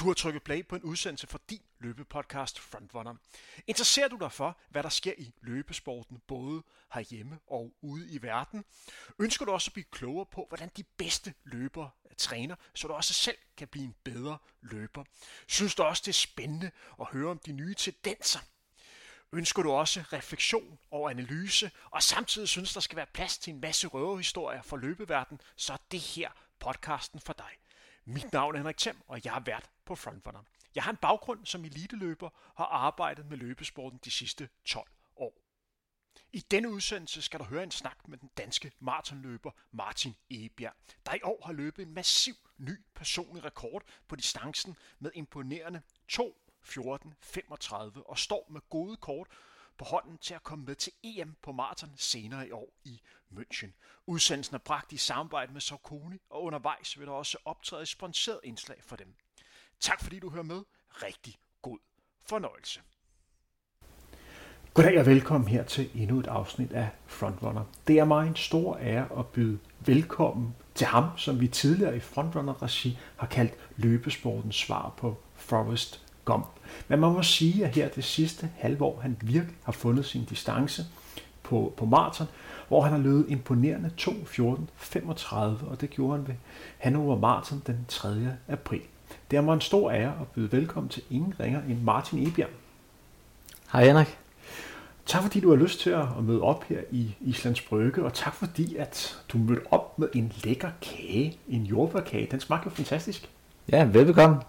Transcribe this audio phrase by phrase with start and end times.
[0.00, 3.14] Du har trykket play på en udsendelse for din løbepodcast Frontrunner.
[3.66, 6.62] Interesserer du dig for, hvad der sker i løbesporten, både
[6.94, 8.64] herhjemme og ude i verden?
[9.18, 13.14] Ønsker du også at blive klogere på, hvordan de bedste løbere træner, så du også
[13.14, 15.04] selv kan blive en bedre løber?
[15.46, 16.70] Synes du også, det er spændende
[17.00, 18.40] at høre om de nye tendenser?
[19.32, 23.60] Ønsker du også refleksion og analyse, og samtidig synes, der skal være plads til en
[23.60, 27.50] masse røverhistorier for løbeverden, så er det her podcasten for dig.
[28.04, 30.42] Mit navn er Henrik Thiem, og jeg er vært på Frontrunner.
[30.74, 35.34] Jeg har en baggrund som eliteløber og har arbejdet med løbesporten de sidste 12 år.
[36.32, 40.74] I denne udsendelse skal du høre en snak med den danske maratonløber Martin Egebjerg,
[41.06, 46.50] der i år har løbet en massiv ny personlig rekord på distancen med imponerende 2
[46.62, 49.28] 14 35 og står med gode kort
[49.78, 53.00] på hånden til at komme med til EM på maraton senere i år i
[53.32, 53.70] München.
[54.06, 58.40] Udsendelsen er bragt i samarbejde med Saucony, og undervejs vil der også optræde et sponsoreret
[58.44, 59.16] indslag for dem.
[59.80, 60.62] Tak fordi du hører med.
[60.90, 61.78] Rigtig god
[62.28, 62.80] fornøjelse.
[64.74, 67.64] Goddag og velkommen her til endnu et afsnit af Frontrunner.
[67.86, 72.00] Det er mig en stor ære at byde velkommen til ham, som vi tidligere i
[72.00, 76.46] Frontrunner-regi har kaldt løbesportens svar på Forrest Gump.
[76.88, 80.24] Men man må sige, at her det sidste halve år, han virkelig har fundet sin
[80.24, 80.82] distance
[81.42, 82.26] på, på maraton,
[82.68, 86.34] hvor han har løbet imponerende 2.14.35, og det gjorde han ved
[86.78, 88.36] Hannover Marathon den 3.
[88.48, 88.82] april.
[89.30, 92.48] Det er mig en stor ære at byde velkommen til ingen ringer end Martin Ebjerg.
[93.72, 94.18] Hej Henrik.
[95.06, 98.34] Tak fordi du har lyst til at møde op her i Islands Brygge, og tak
[98.34, 102.28] fordi at du mødte op med en lækker kage, en jordbærkage.
[102.30, 103.30] Den smagte jo fantastisk.
[103.72, 104.40] Ja, velbekomme.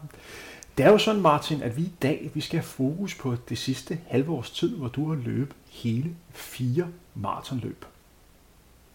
[0.77, 3.57] Det er jo sådan, Martin, at vi i dag vi skal have fokus på det
[3.57, 7.85] sidste halve års tid, hvor du har løbet hele fire maratonløb.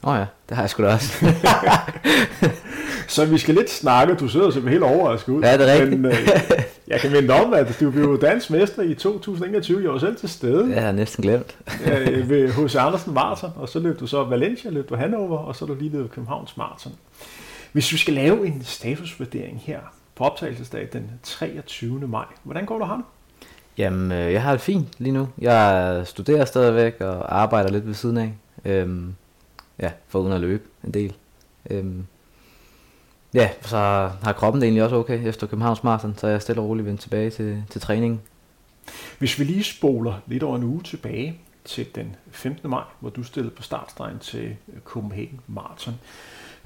[0.03, 1.27] Åh oh ja, det har jeg sgu da også.
[3.09, 4.15] så vi skal lidt snakke.
[4.15, 5.43] Du sidder simpelthen helt overrasket ud.
[5.43, 6.01] Ja, det er rigtigt.
[6.01, 6.29] Men, øh,
[6.89, 9.83] jeg kan minde om, at du blev dansk mester i 2021.
[9.83, 10.75] Jeg var selv til stede.
[10.75, 11.57] Jeg har næsten glemt.
[11.87, 12.77] øh, ved H.C.
[12.77, 15.75] Andersen Marathon, og så løb du så Valencia, løb du Hannover, og så er du
[15.75, 16.93] lige løbet Københavns Marathon.
[17.73, 19.79] Hvis vi skal lave en statusvurdering her
[20.15, 22.09] på optagelsesdag den 23.
[22.09, 22.25] maj.
[22.43, 23.05] Hvordan går du ham?
[23.79, 25.29] Jamen, øh, jeg har det fint lige nu.
[25.39, 28.33] Jeg studerer stadigvæk og arbejder lidt ved siden af.
[28.65, 29.15] Øhm,
[29.81, 31.13] ja, for uden at løbe en del.
[31.71, 32.07] Øhm,
[33.37, 33.77] ja, så
[34.23, 36.87] har kroppen det egentlig også okay efter Københavns Marathon, så er jeg stille og roligt
[36.87, 38.21] vendt tilbage til, til træningen.
[39.19, 42.71] Hvis vi lige spoler lidt over en uge tilbage til den 15.
[42.71, 45.95] maj, hvor du stillede på startstregen til Copenhagen Marathon.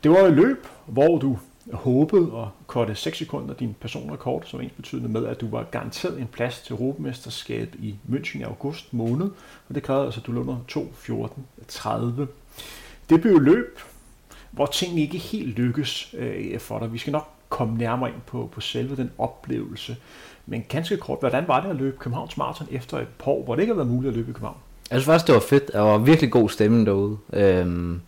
[0.03, 1.38] Det var et løb, hvor du
[1.72, 6.20] håbede at korte 6 sekunder din personrekord, som ens betydende med, at du var garanteret
[6.20, 9.31] en plads til Europamesterskab i München i august måned,
[9.69, 12.26] og det krævede altså, at du lå under 2.14.30.
[13.10, 13.81] Det blev løb,
[14.50, 16.93] hvor tingene ikke helt lykkes øh, for dig.
[16.93, 19.97] Vi skal nok komme nærmere ind på, på selve den oplevelse.
[20.47, 23.55] Men ganske kort, hvordan var det at løbe Københavns Marathon efter et par år, hvor
[23.55, 24.56] det ikke har været muligt at løbe i København?
[24.91, 25.72] Jeg synes faktisk, det var fedt.
[25.72, 27.19] Der var virkelig god stemning derude.
[27.33, 28.00] Øhm,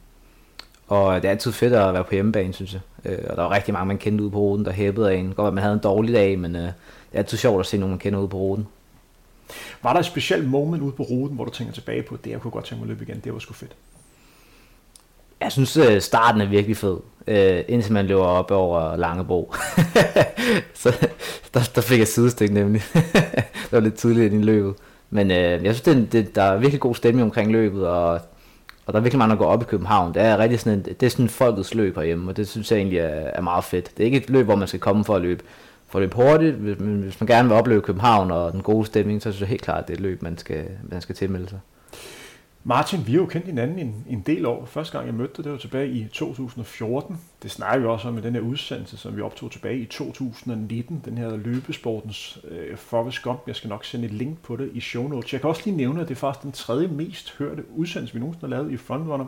[0.88, 2.80] og det er altid fedt at være på hjemmebane, synes jeg.
[3.04, 5.32] Øh, og der var rigtig mange, man kendte ude på ruten, der hæppede af en.
[5.34, 6.72] Godt, at man havde en dårlig dag, men øh, det
[7.12, 8.66] er altid sjovt at se nogen, man kender ude på ruten.
[9.82, 12.40] Var der et specielt moment ude på ruten, hvor du tænker tilbage på, det jeg
[12.40, 13.72] kunne godt tænke mig at løbe igen, det var sgu fedt?
[15.42, 19.54] Jeg synes, øh, starten er virkelig fed, øh, indtil man løber op over Langebro.
[20.74, 21.08] så
[21.54, 22.82] der, der fik jeg sidestik nemlig.
[23.64, 24.74] det var lidt tidligt i løbet.
[25.10, 28.20] Men øh, jeg synes, det, det, der er virkelig god stemning omkring løbet, og
[28.86, 30.14] og der er virkelig mange, der går op i København.
[30.14, 32.76] Det er rigtig sådan en, det er sådan folkets løb herhjemme, og det synes jeg
[32.76, 33.90] egentlig er, er meget fedt.
[33.96, 35.44] Det er ikke et løb, hvor man skal komme for at løbe,
[35.88, 39.22] for at løbe hurtigt, men hvis man gerne vil opleve København og den gode stemning,
[39.22, 41.48] så synes jeg helt klart, at det er et løb, man skal, man skal tilmelde
[41.48, 41.58] sig.
[42.64, 44.64] Martin, vi har jo kendt hinanden en, en del år.
[44.66, 47.20] Første gang jeg mødte dig, det var tilbage i 2014.
[47.42, 51.02] Det snakker vi også om i den her udsendelse, som vi optog tilbage i 2019.
[51.04, 53.42] Den her løbesportens øh, Forrest Gump.
[53.46, 55.32] Jeg skal nok sende et link på det i show notes.
[55.32, 58.20] Jeg kan også lige nævne, at det er faktisk den tredje mest hørte udsendelse, vi
[58.20, 59.26] nogensinde har lavet i Frontrunner.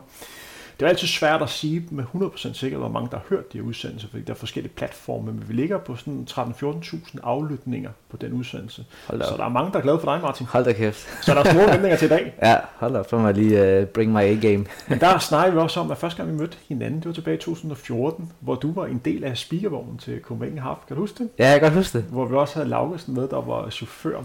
[0.79, 3.57] Det er altid svært at sige med 100% sikkerhed, hvor mange der har hørt de
[3.57, 8.17] her udsendelser, fordi der er forskellige platforme, men vi ligger på sådan 13-14.000 aflytninger på
[8.17, 8.85] den udsendelse.
[9.07, 10.45] Så der er mange, der er glade for dig, Martin.
[10.45, 11.25] Hold da kæft.
[11.25, 12.33] Så der er store vendinger til i dag.
[12.43, 14.65] Ja, hold da, så må jeg lige uh, bring my A-game.
[14.89, 17.37] men der snakker vi også om, at første gang vi mødte hinanden, det var tilbage
[17.37, 20.77] i 2014, hvor du var en del af speakervognen til Copenhagen Half.
[20.87, 21.29] Kan du huske det?
[21.39, 22.05] Ja, jeg kan godt huske det.
[22.09, 24.21] Hvor vi også havde Laugesen med, der var chauffør.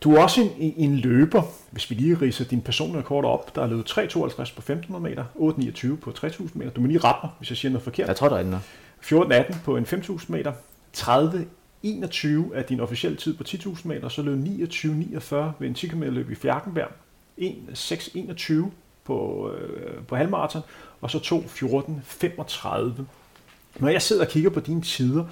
[0.00, 3.56] Du er også en, en løber, hvis vi lige riser din personlige kort op.
[3.56, 6.70] Der er løbet 3.52 på 1.500 meter, 8.29 på 3.000 meter.
[6.70, 8.08] Du må lige rette mig, hvis jeg siger noget forkert.
[8.08, 8.58] Jeg tror, der er
[9.02, 10.52] 14.18 på en 5.000 meter,
[10.92, 11.46] 30
[11.82, 16.02] 21 er din officielle tid på 10.000 meter, så løb 29.49 ved en 10 km
[16.02, 16.90] løb i Fjerkenberg,
[17.38, 18.54] 1.6.21
[19.04, 20.62] på, øh, på halvmarathon,
[21.00, 23.02] og så 2.14.35.
[23.78, 25.24] Når jeg sidder og kigger på dine tider,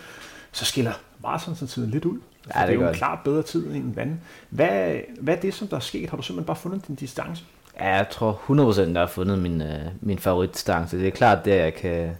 [0.53, 0.93] så skiller
[1.23, 2.19] marathon-tiden lidt ud.
[2.55, 4.19] Ja, det det er jo en klart bedre tid end en vand.
[4.51, 6.11] Hvad, hvad er det, som der er sket?
[6.11, 7.45] Har du simpelthen bare fundet din distance?
[7.81, 10.99] Ja, jeg tror 100% jeg har fundet min, øh, min favoritstance.
[10.99, 12.11] Det er klart det, jeg kan,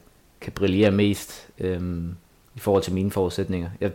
[0.41, 2.17] kan brillere mest øhm,
[2.55, 3.71] i forhold til mine forudsætninger.
[3.81, 3.91] Jeg,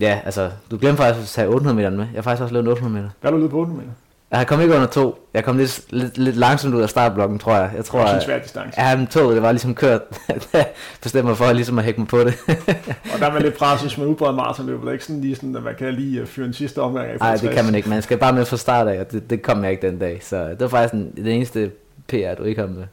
[0.00, 2.06] ja, altså, du glemte faktisk at tage 800 meter med.
[2.06, 3.10] Jeg har faktisk også lavet 800 meter.
[3.20, 3.94] Hvad er du ude på 800 meter?
[4.32, 5.28] Jeg kom ikke under to.
[5.34, 7.70] Jeg kom lidt, lidt, lidt langsomt ud af startblokken, tror jeg.
[7.76, 8.80] Jeg tror, Det er også en svær distance.
[8.82, 10.00] ja, men toget, det var ligesom kørt.
[10.52, 10.66] Jeg
[11.02, 12.34] bestemte mig for ligesom at hække mig på det.
[13.14, 14.80] Og der er man lidt presset, hvis man udbreder maratonløb.
[14.80, 17.06] Det er ikke sådan lige sådan, at man kan lige øh, fyre en sidste omgang
[17.08, 17.18] af.
[17.18, 17.88] Nej, det kan man ikke.
[17.88, 20.18] Man skal bare med fra start af, og det, det kom jeg ikke den dag.
[20.22, 21.70] Så det var faktisk den, den eneste
[22.08, 22.84] PR, du ikke kom med.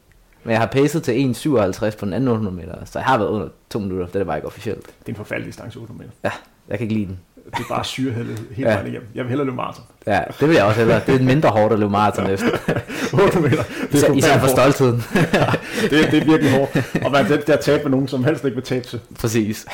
[0.44, 3.28] Men jeg har pacet til 1,57 på den anden 800 meter, så jeg har været
[3.28, 4.06] under to minutter.
[4.06, 4.86] Det er bare ikke officielt.
[4.86, 6.12] Det er en forfærdelig distance 800 meter.
[6.24, 6.30] Ja,
[6.68, 7.18] jeg kan ikke lide den.
[7.56, 8.74] Det er bare syreheldet hele Ja.
[8.74, 9.08] vejen igennem.
[9.14, 9.84] Jeg vil hellere løbe maraton.
[10.06, 11.00] Ja, det vil jeg også hellere.
[11.06, 12.46] Det er mindre hårdt at løbe maraton efter.
[13.12, 13.62] 800 meter.
[13.92, 15.00] Det er, Især, for stoltheden.
[15.02, 15.60] hårdt.
[15.90, 16.76] det, er, det er virkelig hårdt.
[17.04, 19.00] Og man det der tabe med nogen, som helst ikke vil tabe til.
[19.20, 19.66] Præcis.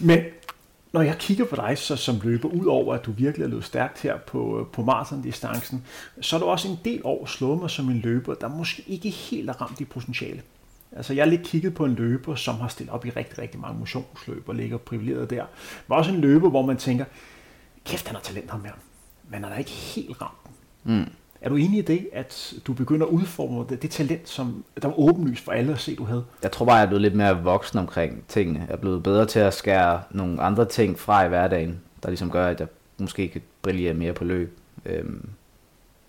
[0.00, 0.18] Men
[0.92, 3.64] når jeg kigger på dig så, som løber, ud over at du virkelig er løbet
[3.64, 5.84] stærkt her på, på maratondistancen,
[6.20, 9.08] så er du også en del år slået mig som en løber, der måske ikke
[9.10, 10.40] helt er ramt i potentiale.
[10.96, 13.60] Altså jeg har lidt kigget på en løber, som har stillet op i rigtig, rigtig
[13.60, 15.44] mange motionsløb og ligger privilegeret der.
[15.88, 17.04] Men også en løber, hvor man tænker,
[17.84, 18.72] kæft han har talent ham her,
[19.28, 20.50] men han er ikke helt ramt.
[20.84, 21.10] Mm.
[21.40, 24.88] Er du enig i det, at du begynder at udforme det, det talent, som der
[24.88, 26.24] var åbenlyst for alle at se, du havde?
[26.42, 28.60] Jeg tror bare, jeg er blevet lidt mere voksen omkring tingene.
[28.60, 32.30] Jeg er blevet bedre til at skære nogle andre ting fra i hverdagen, der ligesom
[32.30, 32.68] gør, at jeg
[32.98, 34.58] måske kan brillere mere på løb.
[34.84, 35.28] Øhm,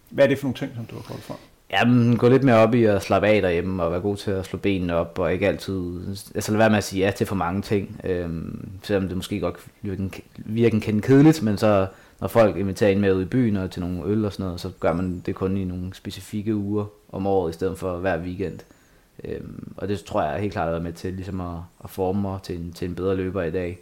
[0.09, 1.35] Hvad er det for nogle ting, som du har fået fra?
[1.71, 4.45] Jamen, gå lidt mere op i at slappe af derhjemme, og være god til at
[4.45, 6.07] slå benene op, og ikke altid...
[6.35, 8.01] Altså, lade være med at sige ja til for mange ting.
[8.03, 11.87] Øhm, selvom det måske godt virker, virker kendt kedeligt, men så
[12.19, 14.61] når folk inviterer en med ud i byen og til nogle øl og sådan noget,
[14.61, 18.19] så gør man det kun i nogle specifikke uger om året, i stedet for hver
[18.19, 18.59] weekend.
[19.23, 22.21] Øhm, og det tror jeg helt klart har været med til ligesom at, at forme
[22.21, 23.79] mig til en, til en bedre løber i dag.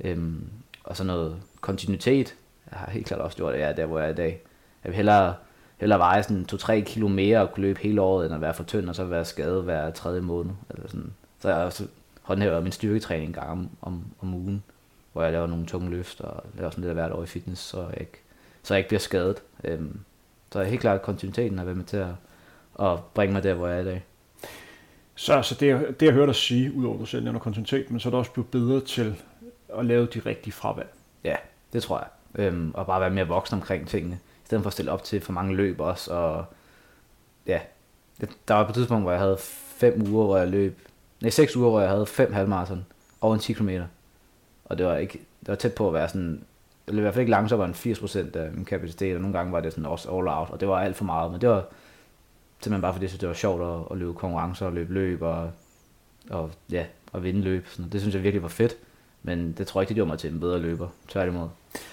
[0.00, 0.44] Øhm,
[0.84, 2.34] og så noget kontinuitet.
[2.70, 4.42] Jeg har helt klart også gjort, at jeg er der, hvor jeg er i dag.
[4.84, 5.34] Jeg vil hellere,
[5.84, 8.64] hellere veje sådan 2-3 kilo mere og kunne løbe hele året, end at være for
[8.64, 10.52] tynd og så være skadet hver tredje måned.
[10.70, 11.12] Eller sådan.
[11.40, 11.86] Så jeg også
[12.22, 14.62] håndhæver min styrketræning en gang om, om, om ugen,
[15.12, 17.62] hvor jeg laver nogle tunge løft og laver sådan lidt af hvert år i fitness,
[17.62, 18.20] så jeg ikke,
[18.62, 19.42] så jeg ikke bliver skadet.
[19.64, 20.00] Øhm,
[20.52, 22.08] så helt klart kontinuiteten har været med til at,
[22.80, 24.04] at bringe mig der, hvor jeg er i dag.
[25.14, 28.00] Så, så det, det jeg hørte dig sige, udover at du selv nævner kontinuitet, men
[28.00, 29.22] så er du også blevet bedre til
[29.78, 30.88] at lave de rigtige fravalg.
[31.24, 31.36] Ja,
[31.72, 32.08] det tror jeg.
[32.44, 34.18] Øhm, og bare være mere voksen omkring tingene.
[34.44, 36.12] I stedet for at stille op til for mange løb også.
[36.12, 36.44] Og
[37.46, 37.60] ja,
[38.20, 39.38] det, der var på et tidspunkt, hvor jeg havde
[39.76, 40.78] fem uger, hvor jeg løb...
[41.20, 42.86] Nej, seks uger, hvor jeg havde fem halvmarathon
[43.20, 43.70] over en 10 km.
[44.64, 46.44] Og det var, ikke, det var tæt på at være sådan...
[46.86, 49.52] Jeg løb i hvert fald ikke langsommere end 80% af min kapacitet, og nogle gange
[49.52, 51.32] var det sådan også all out, og det var alt for meget.
[51.32, 51.64] Men det var
[52.60, 55.22] simpelthen bare fordi, jeg synes, det var sjovt at, at løbe konkurrencer og løbe løb
[55.22, 55.50] og,
[56.30, 57.66] og, ja, og vinde løb.
[57.66, 57.90] Sådan.
[57.90, 58.76] Det synes jeg virkelig var fedt.
[59.26, 60.88] Men det tror jeg ikke, det gjorde mig til en bedre løber.
[61.08, 61.48] Tværtimod.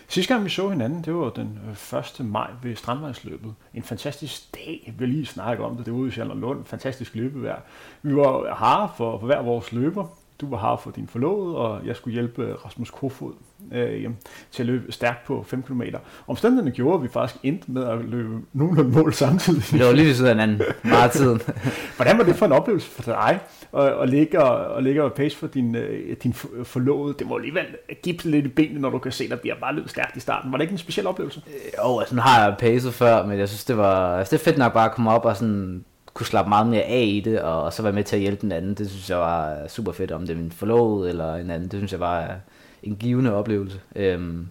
[0.08, 1.60] Sidste gang vi så hinanden, det var den
[1.94, 2.26] øh, 1.
[2.26, 3.54] maj ved Strandvejsløbet.
[3.74, 4.94] En fantastisk dag.
[4.98, 5.86] Vi lige snakke om det.
[5.86, 6.66] Det var ude i Sjælland Lund.
[6.66, 7.62] Fantastisk løbevejr.
[8.02, 10.08] Vi var har for, for hver vores løber.
[10.42, 13.34] Du var har for din forlovede, og jeg skulle hjælpe Rasmus Kofod
[13.74, 14.10] øh,
[14.52, 15.82] til at løbe stærkt på 5 km.
[16.28, 19.64] Omstændighederne gjorde, at vi faktisk endte med at løbe nogenlunde mål samtidig.
[19.72, 21.42] Vi lå lige ved siden af hinanden meget af tiden.
[21.96, 23.40] Hvordan var det for en oplevelse for dig
[23.78, 27.16] at, at ligge og, at ligge og pace for din, øh, din for- forlovede?
[27.20, 27.66] Det må alligevel
[28.04, 30.20] gipse lidt i benene, når du kan se, at der bliver bare løbet stærkt i
[30.20, 30.52] starten.
[30.52, 31.42] Var det ikke en speciel oplevelse?
[31.86, 34.46] Jo, altså nu har jeg pacet før, men jeg synes, det var altså, det er
[34.46, 35.86] fedt nok bare at komme op og sådan
[36.22, 38.42] kunne slappe meget mere af i det, og, og så være med til at hjælpe
[38.42, 38.74] den anden.
[38.74, 41.70] Det synes jeg var super fedt, om det er min forlovede eller en anden.
[41.70, 42.36] Det synes jeg var
[42.84, 43.80] en givende oplevelse.
[43.96, 44.48] Øhm,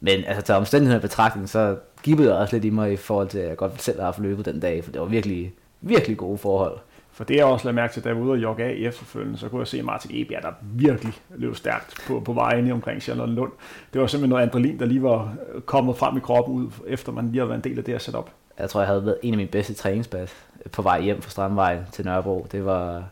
[0.00, 3.28] men altså til omstændigheden i betragtning, så gibbede jeg også lidt i mig i forhold
[3.28, 6.16] til, at jeg godt selv har haft løbet den dag, for det var virkelig, virkelig
[6.16, 6.78] gode forhold.
[7.12, 8.84] For det jeg også lagde mærke til, da jeg var ude og jogge af i
[8.84, 13.02] efterfølgende, så kunne jeg se Martin Ebjerg, der virkelig løb stærkt på, på vejen omkring
[13.02, 13.52] Charlotte Lund.
[13.92, 15.34] Det var simpelthen noget adrenalin, der lige var
[15.66, 17.98] kommet frem i kroppen ud, efter man lige havde været en del af det her
[17.98, 18.30] setup.
[18.58, 20.34] Jeg tror, jeg havde været en af mine bedste træningspas
[20.72, 22.46] på vej hjem fra Strandvejen til Nørrebro.
[22.52, 23.04] Det var,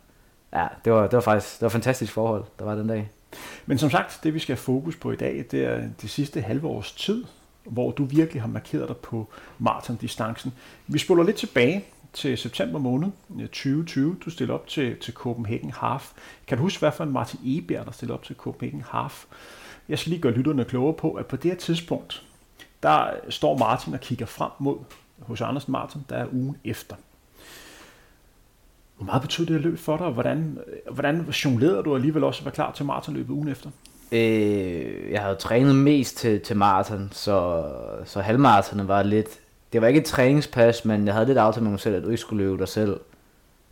[0.53, 3.11] ja, det var, det var faktisk det var fantastisk forhold, der var den dag.
[3.67, 6.41] Men som sagt, det vi skal have fokus på i dag, det er det sidste
[6.41, 7.25] halve års tid,
[7.65, 9.29] hvor du virkelig har markeret dig på
[9.59, 10.53] maratondistancen.
[10.87, 13.09] Vi spoler lidt tilbage til september måned
[13.41, 14.17] øh, 2020.
[14.25, 16.13] Du stiller op til, til Copenhagen Half.
[16.47, 19.25] Kan du huske, hvad for en Martin Eberg, der stiller op til Copenhagen Half?
[19.89, 22.23] Jeg skal lige gøre lytterne klogere på, at på det her tidspunkt,
[22.83, 24.79] der står Martin og kigger frem mod
[25.19, 26.97] hos Andersen Martin, der er ugen efter.
[29.03, 30.59] Hvor meget betød det her løb for dig, og hvordan,
[30.91, 33.71] hvordan jonglerede du alligevel også at være klar til maratonløbet ugen efter?
[34.13, 37.65] Øh, jeg havde trænet mest til, til maraton, så,
[38.05, 39.29] så halvmaratonen var lidt...
[39.73, 42.09] Det var ikke et træningspas, men jeg havde lidt aftalt med mig selv, at du
[42.09, 43.01] ikke skulle løbe dig selv.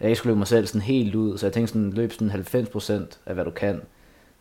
[0.00, 2.30] Jeg ikke skulle løbe mig selv sådan helt ud, så jeg tænkte sådan, løb sådan
[2.30, 3.80] 90% af hvad du kan.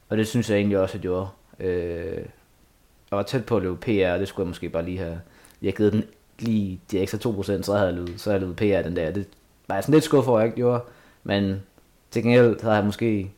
[0.10, 1.28] Og det synes jeg egentlig også, at jeg gjorde.
[1.60, 2.18] Øh,
[3.12, 5.20] jeg var tæt på at løbe PR, og det skulle jeg måske bare lige have...
[5.62, 6.04] Jeg givet den
[6.40, 9.12] lige de ekstra 2%, så havde jeg løbet, så havde jeg løbet PR den der.
[9.12, 9.28] Det
[9.70, 10.84] var jeg sådan lidt skuffet over, at jeg ikke gjorde.
[11.24, 11.62] Men
[12.12, 13.32] til gengæld havde jeg måske...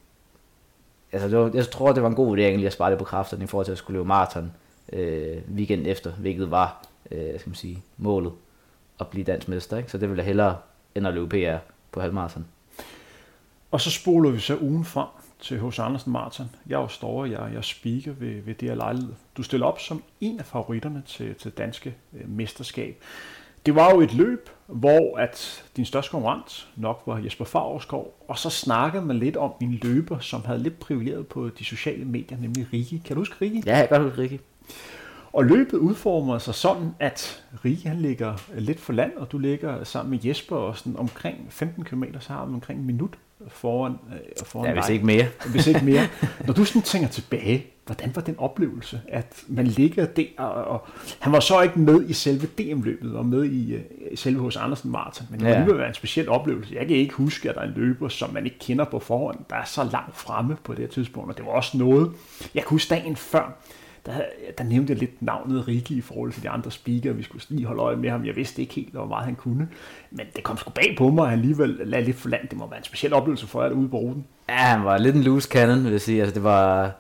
[1.11, 3.05] Altså, det var, jeg tror, det var en god vurdering lige at spare det på
[3.05, 4.51] kræfterne i forhold til at skulle løbe maraton
[4.93, 8.31] øh, weekend efter, hvilket var, øh, skal man sige, målet
[9.00, 9.77] at blive dansk mester.
[9.77, 9.91] Ikke?
[9.91, 10.57] Så det ville jeg hellere
[10.95, 11.57] end at løbe PR
[11.91, 12.45] på halvmarathon.
[13.71, 15.07] Og så spoler vi så ugen frem
[15.39, 16.45] til hos Andersen Martin.
[16.67, 19.13] Jeg er jo står, jeg, jeg speaker ved, ved det her lejlighed.
[19.38, 23.03] Du stiller op som en af favoritterne til, til danske øh, mesterskab.
[23.65, 28.38] Det var jo et løb, hvor at din største konkurrent nok var Jesper Favrskov, og
[28.38, 32.38] så snakkede man lidt om en løber, som havde lidt privilegeret på de sociale medier,
[32.38, 33.01] nemlig Rigi.
[33.06, 33.63] Kan du huske Rigi?
[33.65, 34.39] Ja, jeg kan godt huske Rigi.
[35.34, 39.84] Og løbet udformer sig sådan, at Rige han ligger lidt for land, og du ligger
[39.84, 43.91] sammen med Jesper og sådan omkring 15 km, så har man omkring en minut foran,
[43.91, 45.25] øh, foran ja, hvis ikke mere.
[45.51, 46.08] hvis ikke mere.
[46.48, 50.88] Når du sådan tænker tilbage, hvordan var den oplevelse, at man ligger der, og, og
[51.19, 53.81] han var så ikke med i selve DM-løbet, og med i, uh,
[54.15, 55.65] selve hos Andersen Martin, men det ja.
[55.65, 56.75] var være en speciel oplevelse.
[56.75, 59.39] Jeg kan ikke huske, at der er en løber, som man ikke kender på forhånd,
[59.50, 62.12] der er så langt fremme på det her tidspunkt, og det var også noget,
[62.55, 63.57] jeg kan huske dagen før,
[64.05, 64.13] der,
[64.57, 67.15] der nævnte jeg lidt navnet Rikki i forhold til de andre speakere.
[67.15, 68.25] Vi skulle lige holde øje med ham.
[68.25, 69.69] Jeg vidste ikke helt, hvor meget han kunne.
[70.12, 72.48] Men det kom sgu bag på mig, han alligevel lagde lidt for land.
[72.50, 74.25] Det må være en speciel oplevelse for jer derude på ruten.
[74.50, 76.21] Ja, han var lidt en loose cannon, vil jeg sige.
[76.21, 76.91] Altså, det var,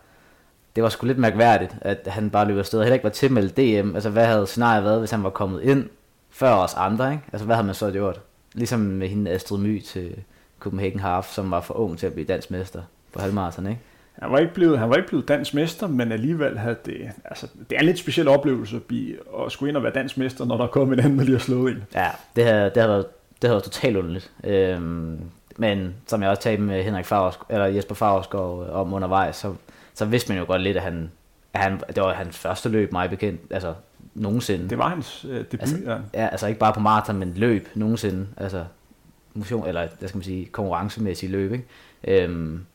[0.75, 3.57] det var sgu lidt mærkværdigt, at han bare løb afsted og heller ikke var tilmeldt
[3.57, 3.95] DM.
[3.95, 5.89] Altså, hvad havde scenariet været, hvis han var kommet ind
[6.29, 7.23] før os andre, ikke?
[7.33, 8.21] Altså, hvad havde man så gjort?
[8.53, 10.15] Ligesom med hende Astrid My til
[10.59, 12.81] Copenhagen Half, som var for ung til at blive dansk mester
[13.13, 13.79] på halvmarathon, ikke?
[14.21, 17.47] Han var ikke blevet, han var ikke blevet dansk mester, men alligevel havde det, altså,
[17.69, 20.45] det er en lidt speciel oplevelse at, blive, at skulle ind og være dansk mester,
[20.45, 21.81] når der kom en anden, der lige har slået ind.
[21.95, 23.05] Ja, det har, det har været,
[23.41, 24.31] det har været totalt underligt.
[24.43, 25.19] Øhm,
[25.57, 29.53] men som jeg også talte med Henrik Favres, eller Jesper Favresgaard om undervejs, så,
[30.01, 31.11] så vidste man jo godt lidt, at han,
[31.53, 33.73] at han, det var hans første løb, mig bekendt, altså
[34.13, 34.69] nogensinde.
[34.69, 35.97] Det var hans øh, debut, altså, ja.
[36.13, 36.27] ja.
[36.27, 38.65] altså ikke bare på maraton, men løb nogensinde, altså
[39.33, 41.65] motion, eller hvad skal man sige, konkurrencemæssig løb, ikke?
[42.03, 42.65] Øhm,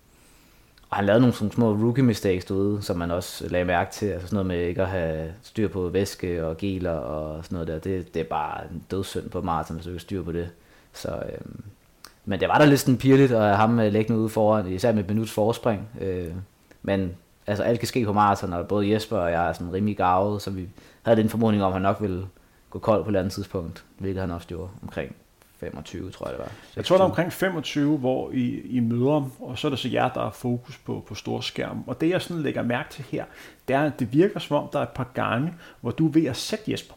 [0.91, 4.07] og han lavede nogle sådan små rookie mistakes derude, som man også lagde mærke til.
[4.07, 7.69] Altså sådan noget med ikke at have styr på væske og geler og sådan noget
[7.69, 7.79] der.
[7.79, 10.49] Det, det er bare en dødssynd på maraton, hvis du ikke styr på det.
[10.93, 11.63] Så, øhm,
[12.25, 14.93] men det var da lidt sådan pirligt at have ham øh, liggende ude foran, især
[14.93, 15.89] med et minuts forspring.
[16.01, 16.33] Øh,
[16.87, 17.17] men
[17.47, 20.43] altså alt kan ske på maraton, og både Jesper og jeg er sådan rimelig gavet,
[20.43, 20.69] så vi
[21.03, 22.27] havde den formodning om, at han nok ville
[22.71, 25.17] gå kold på et andet tidspunkt, hvilket han også gjorde omkring
[25.61, 26.47] 25, tror jeg det var.
[26.47, 26.73] 26.
[26.77, 29.89] Jeg tror, det er omkring 25, hvor I, I møder og så er det så
[29.89, 31.85] jer, der er fokus på, på storskærmen.
[31.87, 33.25] Og det, jeg sådan lægger mærke til her,
[33.69, 36.13] det er, at det virker som om, der er et par gange, hvor du er
[36.13, 36.95] ved at sætte Jesper.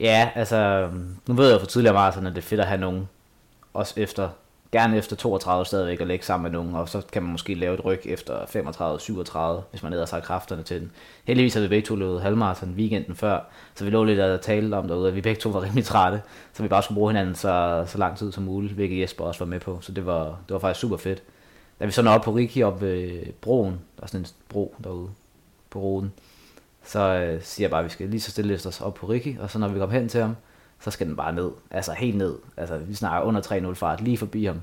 [0.00, 0.90] Ja, altså,
[1.28, 3.08] nu ved jeg jo for tidligere meget, at det er fedt at have nogen,
[3.74, 4.28] også efter
[4.72, 7.74] gerne efter 32 stadigvæk at lægge sammen med nogen, og så kan man måske lave
[7.74, 8.38] et ryg efter
[9.60, 10.92] 35-37, hvis man ned har kræfterne til den.
[11.24, 13.40] Heldigvis har vi begge to løbet halvmarathon weekenden før,
[13.74, 16.22] så vi lå lidt at tale om derude, at vi begge to var rimelig trætte,
[16.52, 19.44] så vi bare skulle bruge hinanden så, så lang tid som muligt, hvilket Jesper også
[19.44, 21.22] var med på, så det var, det var faktisk super fedt.
[21.80, 24.74] Da vi så nåede op på Riki op ved broen, der er sådan en bro
[24.84, 25.10] derude
[25.70, 26.12] på ruten,
[26.84, 29.36] så øh, siger jeg bare, at vi skal lige så stille os op på Riki,
[29.40, 30.36] og så når vi kom hen til ham,
[30.80, 31.50] så skal den bare ned.
[31.70, 32.34] Altså helt ned.
[32.56, 33.40] Altså vi snakker under
[33.70, 34.56] 3-0 fart, lige forbi ham.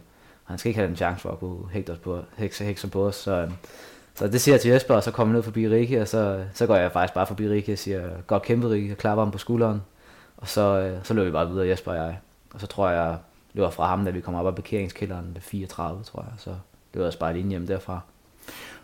[0.45, 2.87] Og han skal ikke have en chance for at kunne hægte os på, hækse, hækse
[2.87, 3.15] på os.
[3.15, 3.53] Så, øhm,
[4.15, 6.45] så det siger jeg til Jesper, og så kommer jeg ned forbi Rikke, og så,
[6.53, 9.31] så går jeg faktisk bare forbi Rikke og siger, godt kæmpet Rikke, og klapper ham
[9.31, 9.81] på skulderen.
[10.37, 12.17] Og så, øh, så løber vi bare videre, Jesper og jeg.
[12.53, 13.17] Og så tror jeg,
[13.53, 16.31] løber fra ham, da vi kommer op af parkeringskælderen ved 34, tror jeg.
[16.37, 16.55] Så
[16.93, 17.99] løber jeg bare lige hjem derfra.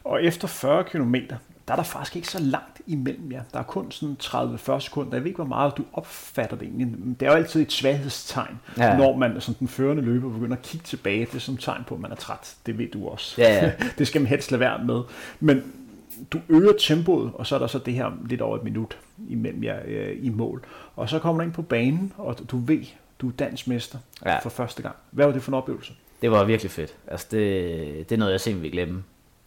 [0.04, 1.16] Og efter 40 km,
[1.70, 3.42] der er der faktisk ikke så langt imellem jer.
[3.54, 5.14] Der er kun sådan 30-40 sekunder.
[5.14, 6.88] Jeg ved ikke, hvor meget du opfatter det egentlig.
[7.20, 8.98] Det er jo altid et svaghedstegn, ja.
[8.98, 11.26] når man som den førende løber begynder at kigge tilbage.
[11.26, 12.56] Det er som tegn på, at man er træt.
[12.66, 13.42] Det ved du også.
[13.42, 13.72] Ja, ja.
[13.98, 15.02] det skal man helst lade være med.
[15.40, 15.64] Men
[16.32, 18.98] du øger tempoet, og så er der så det her lidt over et minut
[19.30, 20.66] imellem jer øh, i mål.
[20.96, 22.84] Og så kommer du ind på banen, og du ved,
[23.20, 24.40] du er dansmester ja.
[24.40, 24.96] for første gang.
[25.12, 25.94] Hvad var det for en oplevelse?
[26.22, 26.96] Det var virkelig fedt.
[27.08, 29.04] Altså det, det er noget, jeg simpelthen vil glemme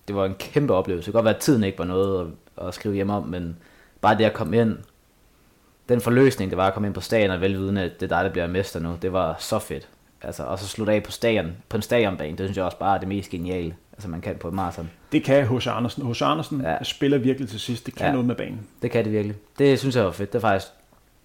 [0.08, 1.06] det var en kæmpe oplevelse.
[1.06, 3.56] Det kan godt være, at tiden ikke var noget at, at skrive hjem om, men
[4.00, 4.78] bare det at komme ind,
[5.88, 8.24] den forløsning, det var at komme ind på stadion og velvidende, at det er dig,
[8.24, 9.88] der bliver mester nu, det var så fedt.
[10.22, 12.94] Altså, og så slutte af på stadion, på en stadionbane, det synes jeg også bare
[12.94, 14.90] er det mest geniale, altså man kan på et maraton.
[15.12, 15.66] Det kan H.C.
[15.66, 16.06] Andersen.
[16.06, 16.22] H.C.
[16.22, 16.84] Andersen ja.
[16.84, 18.12] spiller virkelig til sidst, det kan ja.
[18.12, 18.66] noget med banen.
[18.82, 19.36] Det kan det virkelig.
[19.58, 20.32] Det synes jeg var fedt.
[20.32, 20.72] Det er faktisk,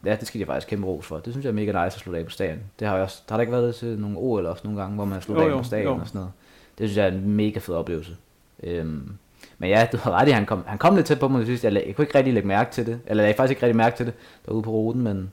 [0.05, 1.19] ja, det skal jeg faktisk kæmpe ros for.
[1.19, 2.59] Det synes jeg er mega nice at slutte af på stadion.
[2.79, 4.95] Det har jeg også, der har der ikke været til nogle OL også nogle gange,
[4.95, 6.01] hvor man slutter af på stadion jo.
[6.01, 6.31] og sådan noget.
[6.77, 8.15] Det synes jeg er en mega fed oplevelse.
[8.63, 9.17] Øhm,
[9.57, 11.63] men ja, du har ret i, han kom, han kom lidt tæt på mig, jeg,
[11.63, 13.97] jeg, jeg kunne ikke rigtig lægge mærke til det, eller jeg faktisk ikke rigtig mærke
[13.97, 14.13] til det
[14.45, 15.31] derude på ruten, men,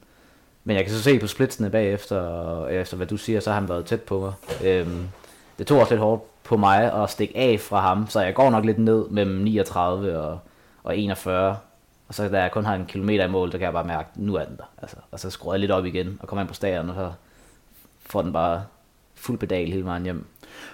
[0.65, 3.61] men jeg kan så se på splitsene bagefter, og efter hvad du siger, så har
[3.61, 4.33] han været tæt på mig.
[4.65, 5.09] Øhm,
[5.59, 8.51] det tog også lidt hårdt på mig at stikke af fra ham, så jeg går
[8.51, 10.39] nok lidt ned mellem 39 og,
[10.85, 11.57] og 41.
[12.09, 14.09] Og så da jeg kun har en kilometer i mål, der kan jeg bare mærke,
[14.17, 14.71] nu er den der.
[14.83, 17.13] Altså, og så skruer jeg lidt op igen og kommer ind på stadion, og så
[18.07, 18.65] får den bare
[19.15, 20.27] fuld pedal hele vejen hjem.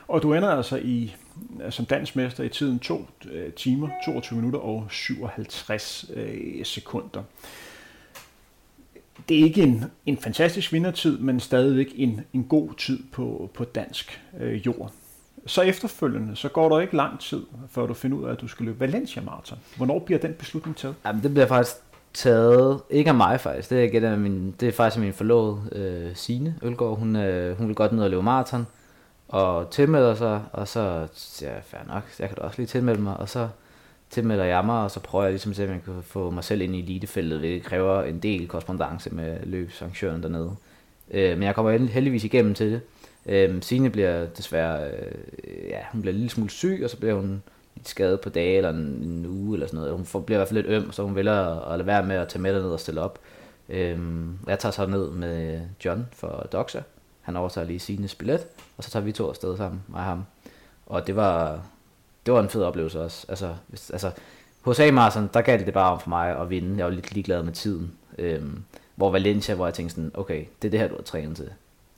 [0.08, 1.16] Og du ender altså i,
[1.64, 7.22] Øh, som dansmester i tiden 2 øh, timer, 22 minutter og 57 øh, sekunder.
[9.28, 13.64] Det er ikke en, en fantastisk vindertid, men stadigvæk en, en god tid på, på
[13.64, 14.92] dansk øh, jord.
[15.46, 18.48] Så efterfølgende, så går der ikke lang tid, før du finder ud af, at du
[18.48, 19.58] skal løbe Valencia Marathon.
[19.76, 20.96] Hvornår bliver den beslutning taget?
[21.04, 21.76] Jamen, det bliver faktisk
[22.14, 26.54] taget, ikke af mig faktisk, det er, min, det er faktisk min forlovede øh, Signe
[26.62, 26.98] Ølgaard.
[26.98, 28.66] Hun, øh, hun vil godt ned og løbe maraton
[29.30, 33.00] og tilmelder sig, og så siger jeg, fair nok, jeg kan da også lige tilmelde
[33.00, 33.48] mig, og så
[34.10, 36.44] tilmelder jeg mig, og så prøver jeg ligesom at se, om jeg kan få mig
[36.44, 40.56] selv ind i elitefeltet, hvilket kræver en del korrespondence med løbsarrangøren dernede.
[41.10, 42.80] Øh, men jeg kommer heldigvis igennem til det.
[43.26, 47.14] Øh, Signe bliver desværre, øh, ja, hun bliver en lille smule syg, og så bliver
[47.14, 47.42] hun
[47.76, 49.94] lidt skadet på dage eller en, en uge eller sådan noget.
[49.94, 52.06] Hun får, bliver i hvert fald lidt øm, så hun vælger at, at lade være
[52.06, 53.18] med at tage med ned og stille op.
[53.68, 53.98] Øh,
[54.46, 56.80] jeg tager så ned med John for Doxa.
[57.22, 58.46] Han overtager lige Signes billet,
[58.76, 60.24] og så tager vi to afsted sammen, mig og ham.
[60.86, 61.62] Og det var,
[62.26, 63.26] det var en fed oplevelse også.
[63.28, 64.10] Altså, hvis, altså
[64.60, 66.78] hos a der galt det bare om for mig at vinde.
[66.78, 67.92] Jeg var lidt ligeglad med tiden.
[68.18, 68.62] Øhm,
[68.94, 71.48] hvor Valencia, hvor jeg tænkte sådan, okay, det er det her, du har trænet til.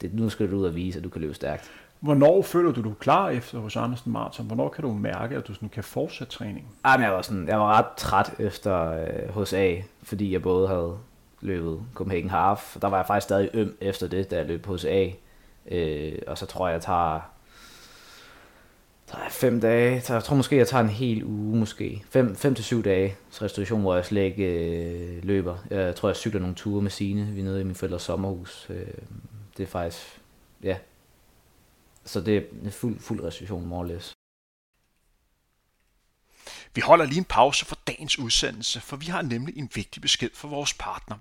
[0.00, 1.71] Det, nu skal du ud og vise, at du kan løbe stærkt.
[2.00, 4.47] Hvornår føler du, du er klar efter hos Andersen Martin?
[4.47, 6.64] Hvornår kan du mærke, at du sådan kan fortsætte træningen?
[6.87, 10.69] Jamen, jeg var, sådan, jeg var ret træt efter øh, hos A, fordi jeg både
[10.69, 10.97] havde
[11.42, 14.84] løbet Copenhagen Half, der var jeg faktisk stadig øm efter det, da jeg løb hos
[14.84, 15.08] A.
[15.70, 17.20] Øh, og så tror jeg, jeg tager
[19.12, 22.04] der er fem dage, så jeg tror måske, jeg tager en hel uge måske.
[22.10, 25.56] Fem, fem til syv dage restitution, hvor jeg slet ikke øh, løber.
[25.71, 27.26] Jeg tror, jeg cykler nogle ture med Sine.
[27.26, 28.67] Vi er nede i min forældres sommerhus.
[28.71, 28.86] Øh,
[29.56, 30.21] det er faktisk,
[30.62, 30.76] ja.
[32.04, 34.12] Så det er fuld, fuld restitution, more or less.
[36.75, 40.30] Vi holder lige en pause for dagens udsendelse, for vi har nemlig en vigtig besked
[40.35, 41.17] for vores partner.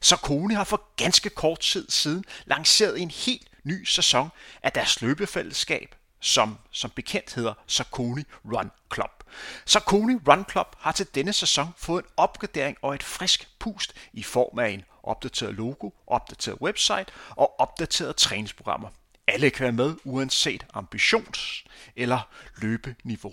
[0.00, 4.28] Sarkoni har for ganske kort tid siden lanceret en helt ny sæson
[4.62, 9.24] af deres løbefællesskab, som som bekendt hedder Sarkoni Run Club.
[9.66, 14.22] Sarkoni Run Club har til denne sæson fået en opgradering og et frisk pust i
[14.22, 18.88] form af en opdateret logo, opdateret website og opdaterede træningsprogrammer.
[19.26, 21.64] Alle kan være med uanset ambitions-
[21.96, 23.32] eller løbeniveau.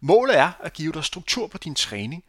[0.00, 2.24] Målet er at give dig struktur på din træning,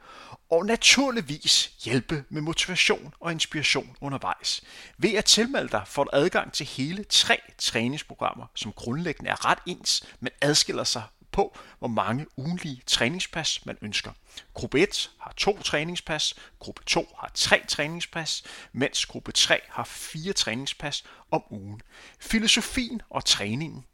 [0.49, 4.61] og naturligvis hjælpe med motivation og inspiration undervejs.
[4.97, 9.59] Ved at tilmelde dig får du adgang til hele tre træningsprogrammer, som grundlæggende er ret
[9.65, 14.11] ens, men adskiller sig på, hvor mange ugenlige træningspas man ønsker.
[14.53, 20.33] Gruppe 1 har to træningspas, gruppe 2 har tre træningspas, mens gruppe 3 har fire
[20.33, 21.81] træningspas om ugen.
[22.19, 23.85] Filosofien og træningen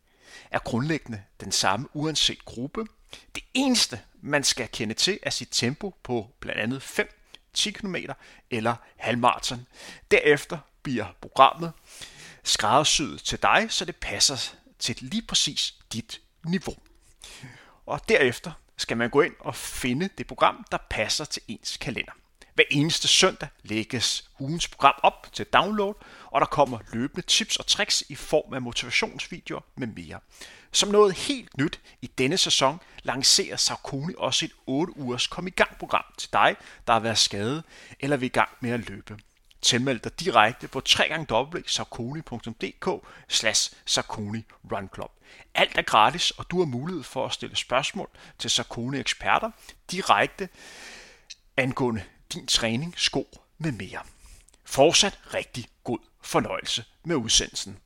[0.52, 2.86] er grundlæggende den samme uanset gruppe.
[3.36, 7.10] Det eneste, man skal kende til, er sit tempo på blandt andet 5,
[7.54, 7.96] 10 km
[8.52, 9.68] eller halvmarathon.
[10.12, 11.74] Derefter bliver programmet
[12.44, 16.76] skræddersyet til dig, så det passer til lige præcis dit niveau.
[17.86, 22.12] Og derefter skal man gå ind og finde det program, der passer til ens kalender.
[22.54, 25.94] Hver eneste søndag lægges ugens program op til download,
[26.26, 30.20] og der kommer løbende tips og tricks i form af motivationsvideoer med mere.
[30.72, 35.50] Som noget helt nyt i denne sæson lancerer Saucony også et 8 ugers kom i
[35.50, 36.56] gang program til dig,
[36.88, 37.64] der har været skadet
[38.00, 39.18] eller vil i gang med at løbe.
[39.62, 45.12] Tilmeld dig direkte på www.sarkoni.dk slash Sarkoni Run Club.
[45.56, 49.52] Alt er gratis, og du har mulighed for at stille spørgsmål til Sarkoni eksperter
[49.92, 50.50] direkte
[51.58, 52.04] angående
[52.34, 54.02] din træning, sko med mere.
[54.66, 57.78] Fortsat rigtig god fornøjelse med udsendelsen.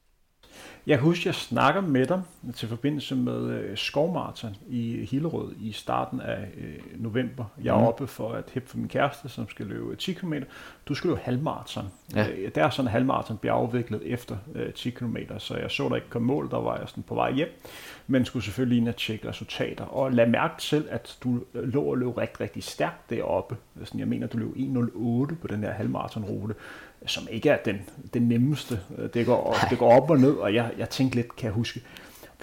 [0.88, 2.22] Jeg husker, jeg snakker med dig
[2.56, 7.46] til forbindelse med øh, skovmarathon i Hillerød i starten af øh, november.
[7.64, 7.86] Jeg er mm.
[7.86, 10.34] oppe for at hæppe for min kæreste, som skal løbe 10 km.
[10.88, 11.86] Du skal løbe halvmarathon.
[12.16, 12.28] Ja.
[12.30, 15.90] Øh, der er sådan en halvmarathon bliver afviklet efter øh, 10 km, så jeg så
[15.90, 17.50] der ikke kom mål, der var jeg sådan på vej hjem,
[18.08, 19.86] men skulle selvfølgelig ind og tjekke resultater.
[19.86, 23.58] Og lad mærke til, at du lå og løb rigtig, rigtig stærkt deroppe.
[23.84, 26.56] Sådan, jeg mener, du løb 1.08 på den her halvmarathonrute
[27.06, 27.82] som ikke er den,
[28.14, 28.80] den nemmeste.
[29.14, 31.82] Det går, det går op og ned, og jeg, jeg tænkte lidt, kan jeg huske,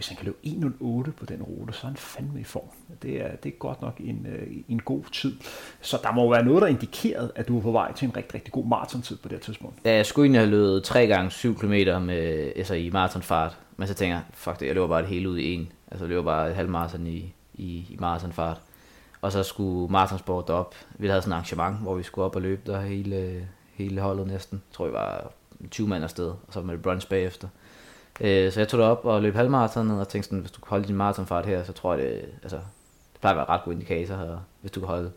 [0.01, 2.69] hvis han kan løbe 1.08 på den rute, så er han fandme i form.
[3.03, 5.37] Det er, det er godt nok en, øh, en god tid.
[5.81, 8.35] Så der må være noget, der indikeret, at du er på vej til en rigtig,
[8.35, 9.79] rigtig god maratontid på det tidspunkt.
[9.85, 13.89] Ja, jeg skulle egentlig have løbet 3 gange 7 km med, altså i maratonfart, men
[13.89, 15.73] så tænker jeg, fuck det, jeg løber bare det hele ud i en.
[15.91, 18.61] Altså jeg løber bare et halvt maraton i, i, i maratonfart.
[19.23, 20.75] Og så skulle maratonsport op.
[20.99, 24.27] Vi havde sådan et arrangement, hvor vi skulle op og løbe der hele, hele holdet
[24.27, 24.63] næsten.
[24.71, 25.31] Jeg tror, vi var
[25.71, 27.49] 20 mand afsted, og så med brunch bagefter.
[28.21, 30.69] Øh, så jeg tog det op og løb halvmarathon, og tænkte sådan, hvis du kan
[30.71, 32.57] holde din maratonfart her, så tror jeg det, altså,
[33.13, 35.11] det plejer at være ret god indikator, og hvis du kan holde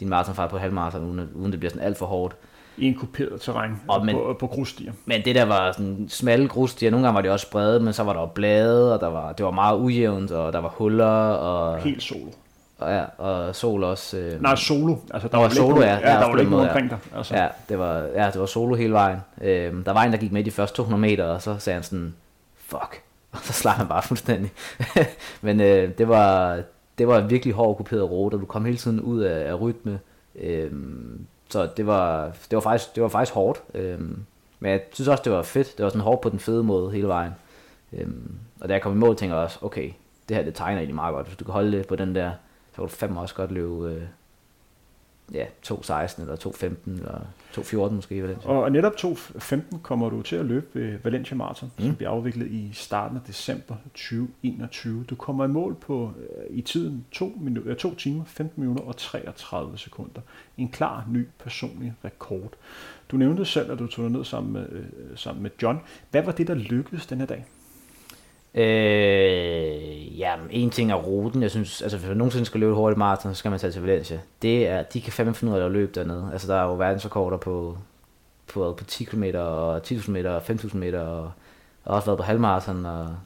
[0.00, 2.36] din maratonfart på halvmarathon, uden, uden det bliver sådan alt for hårdt.
[2.76, 4.92] I en kuperet terræn og men, på, på grusstier.
[5.04, 8.02] Men det der var sådan smalle grusstier, nogle gange var det også brede, men så
[8.02, 11.06] var der jo blade, og der var, det var meget ujævnt, og der var huller.
[11.30, 12.30] Og, Helt solo.
[12.78, 14.16] Og, ja, og sol også.
[14.16, 14.96] Øh, Nej, solo.
[15.14, 15.94] Altså, der var, var solo, ja.
[15.94, 16.98] Ja, der var ikke noget omkring dig.
[17.16, 17.36] Altså.
[17.36, 19.18] Ja, det var, ja, det var solo hele vejen.
[19.42, 21.82] Øh, der var en, der gik med de første 200 meter, og så sagde han
[21.82, 22.14] sådan,
[22.66, 23.02] fuck.
[23.32, 24.52] Og så slap han bare fuldstændig.
[25.42, 26.62] men øh, det, var,
[26.98, 29.60] det var en virkelig hård okkuperet rute, og du kom hele tiden ud af, af
[29.60, 30.00] rytme.
[30.34, 30.72] Øh,
[31.48, 33.62] så det var, det var, faktisk, det var faktisk hårdt.
[33.74, 34.24] Øhm,
[34.60, 35.76] men jeg synes også, det var fedt.
[35.76, 37.32] Det var sådan hårdt på den fede måde hele vejen.
[37.92, 39.90] Øhm, og da jeg kom i mål, tænkte jeg også, okay,
[40.28, 41.26] det her det tegner egentlig meget godt.
[41.26, 42.30] Hvis du kan holde det på den der,
[42.70, 44.02] så kan du fandme også godt løbe øh,
[45.32, 48.50] ja, 2.16 eller 2.15 eller 2.14 måske i Valencia.
[48.50, 51.84] Og netop 2.15 kommer du til at løbe ved Valencia Marathon, mm.
[51.84, 55.04] som bliver afviklet i starten af december 2021.
[55.04, 58.96] Du kommer i mål på øh, i tiden 2, minutter, 2 timer, 15 minutter og
[58.96, 60.20] 33 sekunder.
[60.58, 62.52] En klar ny personlig rekord.
[63.10, 64.84] Du nævnte selv, at du tog ned sammen med, øh,
[65.16, 65.80] sammen med John.
[66.10, 67.44] Hvad var det, der lykkedes denne dag?
[68.54, 71.42] Øh, ja, en ting er ruten.
[71.42, 73.70] Jeg synes, altså hvis man nogensinde skal løbe et hurtigt maraton, så skal man tage
[73.72, 74.20] til Valencia.
[74.42, 76.28] Det er, de kan fandme finde ud af at løbe dernede.
[76.32, 77.78] Altså der er jo verdensrekorder på,
[78.46, 81.32] på, på 10 km og 10.000 meter og 5.000 meter og,
[81.84, 83.16] og også været på halvmarathon og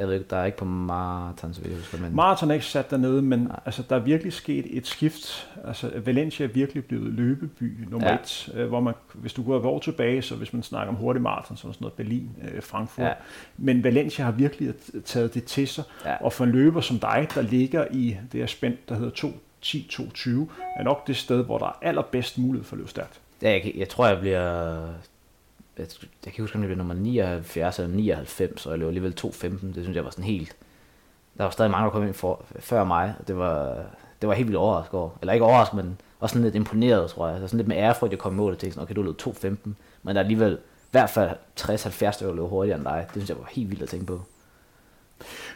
[0.00, 1.98] jeg ved ikke, der er ikke på maraton, så vi husker.
[1.98, 2.16] Men...
[2.16, 5.50] Maraton er ikke sat dernede, men altså, der er virkelig sket et skift.
[5.64, 8.14] Altså, Valencia er virkelig blevet løbeby nummer ja.
[8.14, 10.94] et, øh, hvor man, hvis du går et år tilbage, så hvis man snakker om
[10.94, 13.06] hurtig maraton, så er sådan noget Berlin, øh, Frankfurt.
[13.06, 13.12] Ja.
[13.56, 16.24] Men Valencia har virkelig taget det til sig, ja.
[16.24, 19.28] og for en løber som dig, der ligger i det her spændt, der hedder 2
[19.64, 20.30] 10-22,
[20.76, 23.20] er nok det sted, hvor der er allerbedst mulighed for at løbe stærkt.
[23.42, 24.78] Ja, jeg, jeg tror, jeg bliver
[25.80, 25.88] jeg,
[26.24, 29.26] jeg kan huske, om det blev nummer 79 eller 99, og jeg løb alligevel 2.15.
[29.46, 30.56] Det synes jeg var sådan helt...
[31.38, 33.84] Der var stadig mange, der kom ind for, før mig, og det var,
[34.20, 35.10] det var helt vildt overrasket over.
[35.20, 37.34] Eller ikke overrasket, men også sådan lidt imponeret, tror jeg.
[37.34, 39.20] Altså sådan lidt med ærefrygt, jeg kom i mål og tænkte sådan, okay, du løb
[39.22, 43.06] 2.15, men der er alligevel i hvert fald 60-70 der løb hurtigere end dig.
[43.06, 44.20] Det synes jeg var helt vildt at tænke på.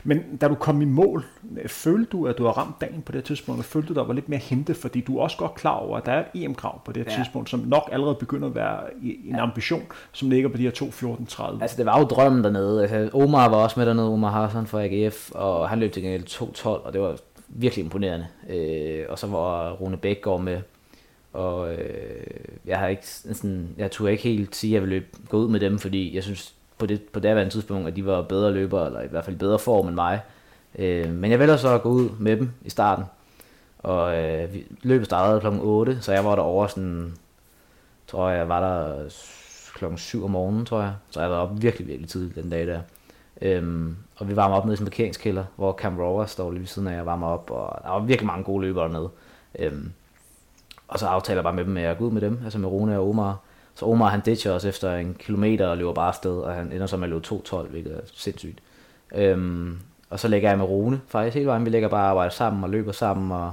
[0.04, 1.24] Men da du kom i mål,
[1.66, 4.12] følte du, at du har ramt dagen på det tidspunkt, og følte du, der var
[4.12, 6.80] lidt mere hente, fordi du er også godt klar over, at der er et EM-krav
[6.84, 7.16] på det ja.
[7.16, 9.42] tidspunkt, som nok allerede begynder at være en ja.
[9.42, 11.62] ambition, som ligger på de her 2.14.30.
[11.62, 12.82] Altså det var jo drømmen dernede.
[12.82, 16.24] Altså, Omar var også med dernede, Omar Hassan fra AGF, og han løb til gengæld
[16.26, 17.16] 2.12, og det var
[17.48, 18.26] virkelig imponerende.
[18.50, 20.60] Øh, og så var Rune Bæk går med,
[21.32, 22.26] og øh,
[22.66, 25.48] jeg har ikke sådan, jeg turde ikke helt sige, at jeg ville løbe, gå ud
[25.48, 26.54] med dem, fordi jeg synes,
[26.84, 29.58] på det på daværende tidspunkt, at de var bedre løbere, eller i hvert fald bedre
[29.58, 30.20] form end mig.
[30.78, 33.04] Øh, men jeg vælger så at gå ud med dem i starten.
[33.78, 35.46] Og øh, løbet startede kl.
[35.46, 37.14] 8, så jeg var der over sådan,
[38.06, 39.04] tror jeg, var der
[39.74, 40.92] klokken 7 om morgenen, tror jeg.
[41.10, 42.80] Så jeg var op virkelig, virkelig tidligt den dag der.
[43.42, 46.66] Øhm, og vi varmer op nede i en parkeringskælder, hvor Cam Rover står lige ved
[46.66, 49.08] siden af, jeg varmer op, og der var virkelig mange gode løbere dernede.
[49.58, 49.92] Øhm,
[50.88, 52.68] og så aftaler jeg bare med dem, at jeg går ud med dem, altså med
[52.68, 53.38] Rune og Omar.
[53.74, 56.86] Så Omar han ditcher os efter en kilometer og løber bare afsted, og han ender
[56.86, 58.58] så med at løbe 2.12, hvilket er sindssygt.
[59.14, 59.78] Øhm,
[60.10, 61.64] og så lægger jeg med Rune faktisk hele vejen.
[61.64, 63.52] Vi lægger bare arbejde sammen og løber sammen, og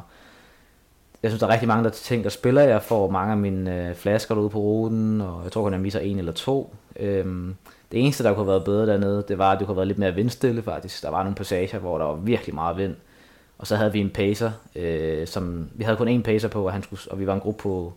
[1.24, 2.62] jeg synes, der er rigtig mange, der tænker, at spiller.
[2.62, 5.82] Jeg får mange af mine øh, flasker derude på ruten, og jeg tror kun, jeg
[5.82, 6.76] misser en eller to.
[7.00, 7.56] Øhm,
[7.92, 9.88] det eneste, der kunne have været bedre dernede, det var, at det kunne have været
[9.88, 11.04] lidt mere vindstille faktisk.
[11.04, 12.96] Der var nogle passager, hvor der var virkelig meget vind.
[13.58, 16.74] Og så havde vi en pacer, øh, som vi havde kun én pacer på, og,
[16.74, 17.94] han skulle, og vi var en gruppe på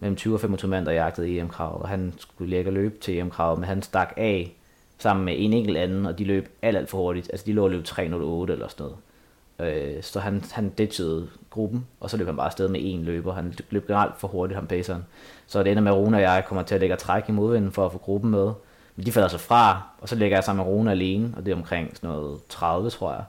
[0.00, 3.58] mellem 20 og 25 mand, der jagtede EM-kravet, og han skulle lægge løbe til EM-kravet,
[3.58, 4.54] men han stak af
[4.98, 7.28] sammen med en enkelt anden, og de løb alt, alt for hurtigt.
[7.32, 8.96] Altså de lå og løb 3.08 eller sådan noget.
[9.60, 13.32] Øh, så han, han ditchede gruppen, og så løb han bare afsted med en løber.
[13.32, 15.04] Han løb generelt for hurtigt, ham paceren.
[15.46, 17.72] Så det ender med, at Rune og jeg kommer til at lægge træk i modvinden
[17.72, 18.52] for at få gruppen med.
[18.96, 21.52] Men de falder så fra, og så lægger jeg sammen med Rune alene, og det
[21.52, 23.24] er omkring sådan noget 30, tror jeg.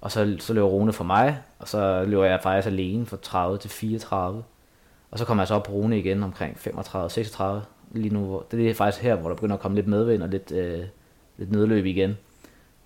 [0.00, 3.58] Og så, så løber Rune for mig, og så løber jeg faktisk alene fra 30
[3.58, 4.42] til 34.
[5.10, 7.44] Og så kommer jeg så op på Rune igen omkring 35-36
[7.92, 8.42] lige nu.
[8.50, 10.84] Det er faktisk her, hvor der begynder at komme lidt medvind og lidt, øh,
[11.36, 12.18] lidt nedløb igen.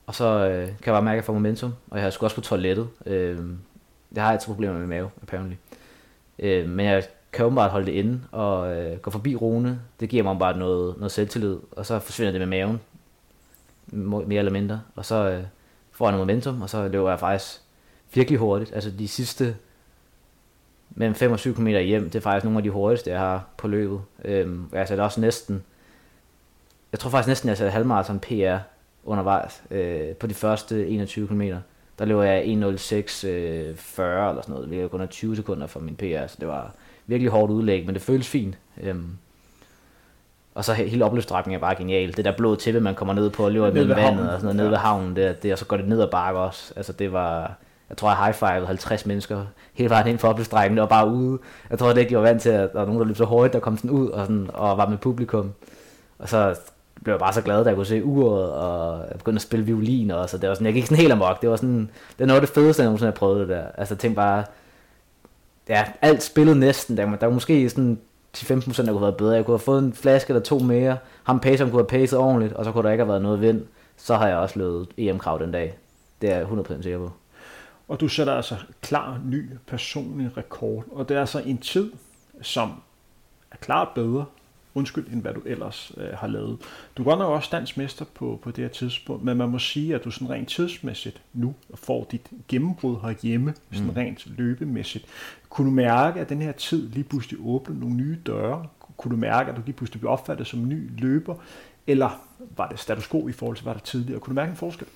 [0.07, 2.37] Og så øh, kan jeg bare mærke, at jeg får momentum, og jeg skal også
[2.37, 2.89] på toilettet.
[3.07, 3.39] Øh,
[4.15, 5.55] jeg har altid problemer med mave, apparently.
[6.39, 9.81] Øh, men jeg kan åbenbart holde det inde og øh, gå forbi Rune.
[10.01, 12.81] Det giver mig bare noget, noget selvtillid, og så forsvinder det med maven,
[14.27, 14.81] mere eller mindre.
[14.97, 15.43] Og så øh,
[15.93, 17.61] får jeg noget momentum, og så løber jeg faktisk
[18.15, 18.75] virkelig hurtigt.
[18.75, 19.57] Altså de sidste
[20.91, 23.45] mellem 5 og 7 km hjem, det er faktisk nogle af de hurtigste, jeg har
[23.57, 24.01] på løbet.
[24.25, 25.63] Øhm, jeg satte også næsten,
[26.93, 28.57] jeg tror faktisk næsten, jeg satte halvmarathon PR
[29.05, 31.43] undervejs øh, på de første 21 km.
[31.99, 33.69] Der løber jeg 1.06.40 øh,
[34.29, 36.75] eller sådan noget, hvilket kun er 20 sekunder fra min PR, så det var
[37.07, 38.59] virkelig hårdt udlæg, men det føles fint.
[38.83, 39.07] Øhm,
[40.55, 42.17] Og så he- hele opløbsstrækningen er bare genial.
[42.17, 44.27] Det der blå tæppe, man kommer ned på og løber Ned ved vandet havnen.
[44.27, 46.41] og sådan noget, ned ved havnen der, det, og så går det ned ad bakke
[46.41, 46.73] også.
[46.77, 47.55] Altså det var,
[47.95, 51.39] jeg tror jeg high-fivede 50 mennesker hele vejen ind for opløbsstrækningen, og bare ude.
[51.71, 53.25] Jeg tror det ikke, de var vant til, at der var nogen, der løb så
[53.25, 55.53] hurtigt, der kom sådan ud og, sådan, og var med publikum.
[56.19, 56.55] Og så
[57.05, 59.67] blev jeg bare så glad, da jeg kunne se uret, og jeg begyndte at spille
[59.67, 61.43] violin, og så det var sådan, jeg gik sådan helt amok.
[61.43, 63.65] Det var sådan, det er noget af det fedeste, jeg nogensinde har prøvet det der.
[63.75, 64.45] Altså tænk tænkte bare,
[65.69, 66.97] ja, alt spillede næsten.
[66.97, 67.99] Der, der var måske sådan
[68.37, 69.35] 10-15% der kunne have været bedre.
[69.35, 70.97] Jeg kunne have fået en flaske eller to mere.
[71.25, 73.63] Ham paceren kunne have pacet ordentligt, og så kunne der ikke have været noget vind.
[73.97, 75.79] Så har jeg også løbet EM-krav den dag.
[76.23, 77.11] Det er jeg 100% sikker på.
[77.89, 80.85] Og du sætter altså klar ny personlig rekord.
[80.93, 81.93] Og det er altså en tid,
[82.43, 82.73] som
[83.51, 84.25] er klart bedre,
[84.75, 86.59] undskyld, end hvad du ellers øh, har lavet.
[86.97, 89.59] Du er godt nok også dansk mester på, på det her tidspunkt, men man må
[89.59, 93.93] sige, at du sådan rent tidsmæssigt nu får dit gennembrud herhjemme, sådan Mm.
[93.97, 95.05] rent løbemæssigt.
[95.49, 98.67] Kunne du mærke, at den her tid lige pludselig åbnede nogle nye døre?
[98.97, 101.35] Kunne du mærke, at du lige pludselig blev opfattet som ny løber?
[101.87, 102.11] Eller
[102.57, 104.21] var det status quo i forhold til, hvad der tidligere?
[104.21, 104.87] Kunne du mærke en forskel?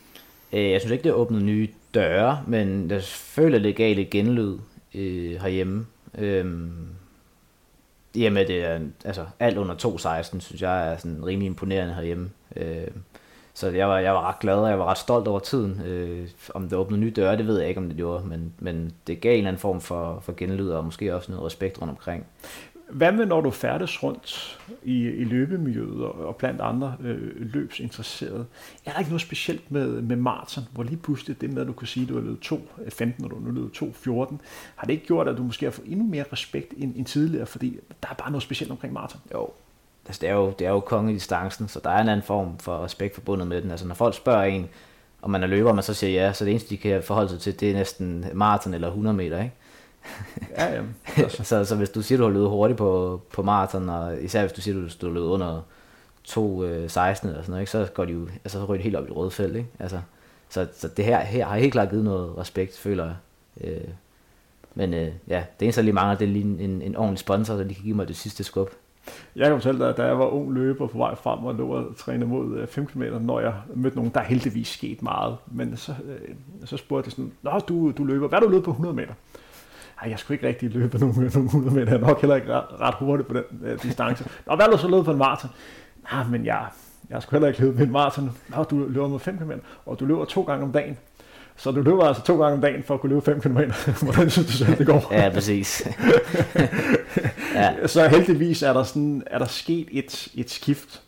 [0.53, 4.59] Øh, Jeg synes ikke, det har åbnet nye døre, men jeg føler, legale genlyd
[4.95, 5.87] øh, herhjemme.
[6.19, 6.47] Øh,
[8.15, 11.95] I og med det er, altså alt under 2.16, synes jeg er sådan rimelig imponerende
[11.95, 12.31] herhjemme.
[12.57, 12.87] Øh,
[13.55, 15.81] så jeg var, jeg var ret glad, og jeg var ret stolt over tiden.
[15.87, 18.93] Øh, om det åbnede nye døre, det ved jeg ikke, om det gjorde, men, men
[19.07, 21.91] det gav en eller anden form for, for genlyd, og måske også noget respekt rundt
[21.91, 22.27] omkring.
[22.91, 28.47] Hvad med, når du færdes rundt i, i løbemiljøet og, og blandt andre øh, løbsinteresserede?
[28.87, 31.73] Er der ikke noget specielt med, med maraton, hvor lige pludselig det med, at du
[31.73, 34.37] kan sige, at du har løbet 2.15, øh, og du har nu løbet 2.14,
[34.77, 37.47] har det ikke gjort, at du måske har fået endnu mere respekt end, end tidligere,
[37.47, 39.21] fordi der er bare noget specielt omkring maraton?
[39.35, 39.49] Jo,
[40.07, 42.85] altså det er jo, det er jo distancen, så der er en anden form for
[42.85, 43.71] respekt forbundet med den.
[43.71, 44.69] Altså når folk spørger en,
[45.23, 47.31] om man er løber, og man så siger ja, så det eneste, de kan forholde
[47.31, 49.55] sig til, det er næsten maraton eller 100 meter, ikke?
[50.51, 50.83] Ja, ja.
[51.17, 54.41] Altså, så, så hvis du siger, du har løbet hurtigt på, på maraton, og især
[54.41, 55.63] hvis du siger, du, du har løbet under
[56.29, 57.71] 2.16 eller sådan noget, ikke?
[57.71, 59.57] så går de jo altså, så ryger de helt op i det røde felt.
[59.57, 59.69] Ikke?
[59.79, 60.01] Altså,
[60.49, 63.15] så, så det her, her har helt klart givet noget respekt, føler jeg.
[63.61, 63.89] Øh,
[64.75, 67.19] men øh, ja, det eneste, der lige mangler, det er lige en, en, en ordentlig
[67.19, 68.71] sponsor, der lige kan give mig det sidste skub.
[69.37, 71.69] jeg kan fortælle dig, at da jeg var ung løber på vej frem og lå
[71.69, 75.37] og træne mod øh, 5 km, når jeg mødte nogen, der er heldigvis sket meget.
[75.47, 78.65] Men så, øh, så spurgte jeg sådan, Nå, du, du løber, hvad er du løbet
[78.65, 79.13] på 100 meter?
[80.03, 81.93] Ej, jeg skulle ikke rigtig løbe nogen, nogen 100 meter.
[81.93, 84.25] Jeg er nok heller ikke ret, ret hurtigt på den øh, distance.
[84.47, 85.51] Nå, hvad har du så løbet på en maraton?
[86.13, 86.67] Nej, men jeg,
[87.11, 88.37] jeg skulle heller ikke løbe en maraton.
[88.49, 89.53] Nå, du løber med 5 km,
[89.87, 90.99] og du løber to gange om dagen.
[91.57, 93.59] Så du løber altså to gange om dagen for at kunne løbe 5 km.
[94.05, 95.09] Hvordan synes du selv, det går?
[95.11, 95.89] Ja, præcis.
[97.55, 101.03] ja, Så heldigvis er der, sådan, er der sket et, et skift.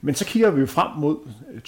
[0.00, 1.16] Men så kigger vi jo frem mod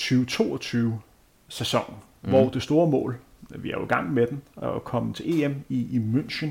[0.01, 2.31] 2022-sæsonen, mm.
[2.31, 3.17] hvor det store mål,
[3.51, 6.49] vi er jo i gang med den, at komme til EM i, i München,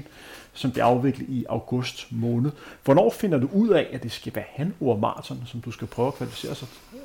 [0.54, 2.52] som bliver afviklet i august måned.
[2.84, 6.08] Hvornår finder du ud af, at det skal være Hannover Marathon, som du skal prøve
[6.08, 7.00] at kvalificere sig til?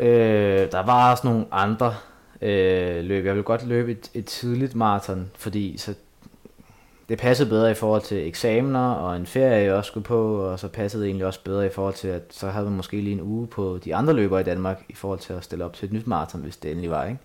[0.00, 1.94] Øh, der var også nogle andre
[2.42, 3.24] øh, løb.
[3.24, 5.94] Jeg ville godt løbe et, et tidligt maraton, fordi så
[7.08, 10.58] det passede bedre i forhold til eksamener og en ferie, jeg også skulle på, og
[10.58, 13.12] så passede det egentlig også bedre i forhold til, at så havde man måske lige
[13.12, 15.86] en uge på de andre løbere i Danmark, i forhold til at stille op til
[15.86, 17.18] et nyt maraton, hvis det endelig var, ikke?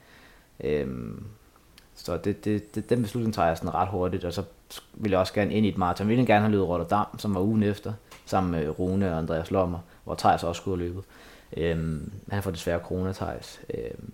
[0.63, 1.23] Øhm,
[2.03, 4.43] så det, det, det, den beslutning tager jeg sådan ret hurtigt, og så
[4.93, 6.07] ville jeg også gerne ind i et maraton.
[6.09, 7.93] Jeg ville gerne have løbet Rotterdam, som var ugen efter,
[8.25, 11.03] sammen med Rune og Andreas Lommer, hvor Thijs også skulle have løbet.
[11.57, 13.61] Øhm, han får desværre corona, Thijs.
[13.73, 14.11] Øhm,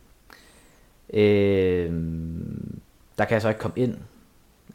[1.19, 2.79] øhm,
[3.17, 3.99] der kan jeg så ikke komme ind, en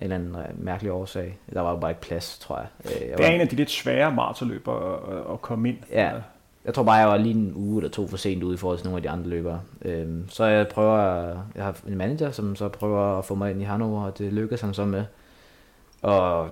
[0.01, 1.39] eller anden øh, mærkelig årsag.
[1.53, 2.67] Der var jo bare ikke plads, tror jeg.
[2.85, 5.69] Øh, jeg Det er var, en af de lidt svære maratonløb at, at, at komme
[5.69, 5.79] ind.
[5.91, 6.13] Ja.
[6.65, 8.79] Jeg tror bare, jeg var lige en uge eller to for sent ude i forhold
[8.79, 9.61] til nogle af de andre løbere.
[9.83, 10.99] Øhm, så jeg prøver,
[11.55, 14.33] jeg har en manager, som så prøver at få mig ind i Hannover, og det
[14.33, 15.05] lykkes han så med.
[16.03, 16.51] Og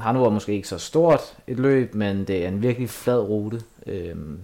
[0.00, 3.60] Hannover er måske ikke så stort et løb, men det er en virkelig flad rute.
[3.86, 4.38] Øhm,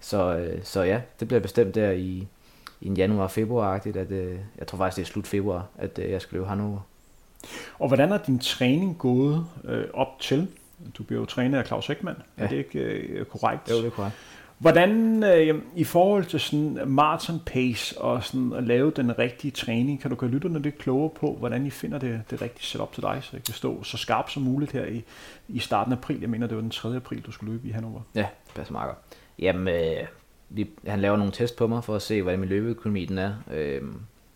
[0.00, 2.26] så, øh, så ja, det bliver bestemt der i,
[2.80, 6.22] i en januar-februar-agtigt, at øh, jeg tror faktisk, det er slut februar, at øh, jeg
[6.22, 6.80] skal løbe Hannover.
[7.78, 10.48] Og hvordan er din træning gået øh, op til?
[10.98, 12.44] Du bliver jo trænet af Claus Ekman, ja.
[12.44, 13.70] er det ikke øh, korrekt?
[13.70, 14.16] Jo, det er korrekt.
[14.60, 20.00] Hvordan øh, i forhold til sådan marathon pace og sådan at lave den rigtige træning,
[20.00, 23.02] kan du gøre lytterne lidt klogere på, hvordan I finder det, det rigtige setup til
[23.02, 25.04] dig, så jeg kan stå så skarpt som muligt her i,
[25.48, 26.20] i starten af april.
[26.20, 26.96] Jeg mener, det var den 3.
[26.96, 28.00] april, du skulle løbe i Hannover.
[28.14, 28.98] Ja, passer meget godt.
[29.38, 30.06] Jamen, øh,
[30.48, 33.34] vi, han laver nogle test på mig for at se, hvordan min løbeøkonomi den er.
[33.52, 33.82] Øh,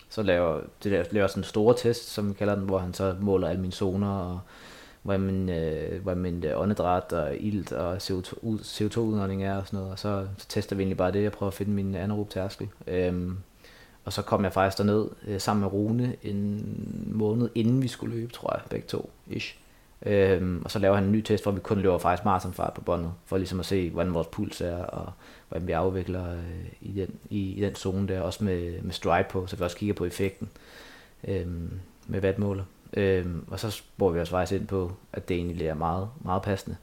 [0.08, 2.94] så laver, det der, laver sådan en store test, som vi kalder den, hvor han
[2.94, 4.40] så måler alle mine zoner, og
[5.04, 6.12] hvordan, min, øh, hvor
[6.44, 9.92] øh, åndedræt og ilt og CO2, CO2-udånding er og sådan noget.
[9.92, 12.68] Og så, så tester vi egentlig bare det, jeg prøver at finde min anaerob tærskel.
[12.86, 13.36] Øhm,
[14.04, 16.64] og så kom jeg faktisk derned øh, sammen med Rune en
[17.06, 19.56] måned inden vi skulle løbe, tror jeg, begge to, ish.
[20.06, 22.80] Øhm, og så laver han en ny test, hvor vi kun løber faktisk maratonfart på
[22.80, 25.12] båndet, for ligesom at se, hvordan vores puls er, og
[25.48, 29.26] hvordan vi afvikler øh, i, den, i, i den zone der, også med, med stride
[29.30, 30.48] på, så vi også kigger på effekten
[31.28, 31.70] øhm,
[32.06, 32.64] med vatmåler.
[32.96, 36.42] Øhm, og så spurgte vi os faktisk ind på, at det egentlig er meget, meget
[36.42, 36.76] passende,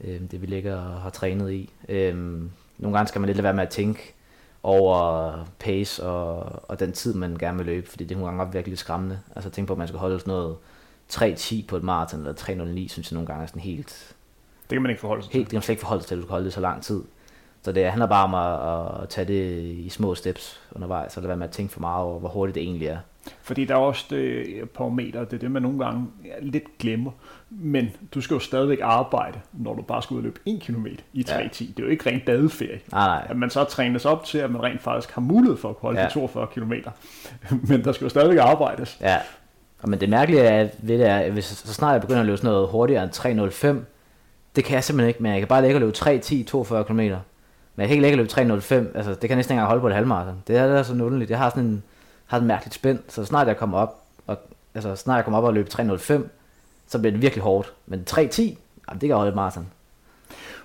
[0.00, 1.70] øhm, det vi ligger og har trænet i.
[1.88, 4.14] Øhm, nogle gange skal man lidt lade være med at tænke
[4.62, 8.52] over pace og, og den tid, man gerne vil løbe, fordi det er nogle gange
[8.52, 9.20] virkelig skræmmende.
[9.36, 10.56] Altså tænk på, at man skal holde sådan noget
[11.12, 14.14] 3.10 på et maraton, eller 3.09, synes jeg nogle gange er sådan helt...
[14.62, 15.38] Det kan man ikke forholde sig til.
[15.38, 16.60] Helt, det kan man slet ikke forholde sig til, at du skal holde det så
[16.60, 17.02] lang tid.
[17.62, 21.28] Så det handler bare om at, at tage det i små steps undervejs, og lade
[21.28, 22.98] være med at tænke for meget over, hvor hurtigt det egentlig er.
[23.42, 26.06] Fordi der er også det på meter, det er det, man nogle gange
[26.40, 27.10] lidt glemmer.
[27.50, 30.86] Men du skal jo stadigvæk arbejde, når du bare skal ud og løbe 1 km
[31.12, 31.34] i 3.10.
[31.34, 31.44] Ja.
[31.44, 32.80] Det er jo ikke rent badeferie.
[32.92, 33.26] Nej, nej.
[33.28, 36.00] At man så trænes op til, at man rent faktisk har mulighed for at holde
[36.00, 36.06] ja.
[36.06, 36.72] de 42 km.
[37.50, 38.98] Men der skal jo stadigvæk arbejdes.
[39.00, 39.18] Ja,
[39.84, 42.36] men det mærkelige er, ved det er, at hvis, så snart jeg begynder at løbe
[42.36, 43.84] sådan noget hurtigere end 3.05,
[44.56, 46.94] det kan jeg simpelthen ikke, men jeg kan bare lægge og løbe 3.10, 42 km.
[46.96, 49.66] Men jeg kan ikke lægge og løbe 3.05, altså det kan jeg næsten ikke engang
[49.66, 50.42] holde på et halvmarathon.
[50.46, 51.30] Det er, er sådan underligt.
[51.30, 51.82] Jeg har sådan en,
[52.30, 54.38] har et mærkeligt spænd, så snart jeg kommer op, og,
[54.74, 56.28] altså snart jeg kommer op og løber 3.05,
[56.86, 57.72] så bliver det virkelig hårdt.
[57.86, 58.56] Men 3.10, det
[59.00, 59.66] kan holde maraton.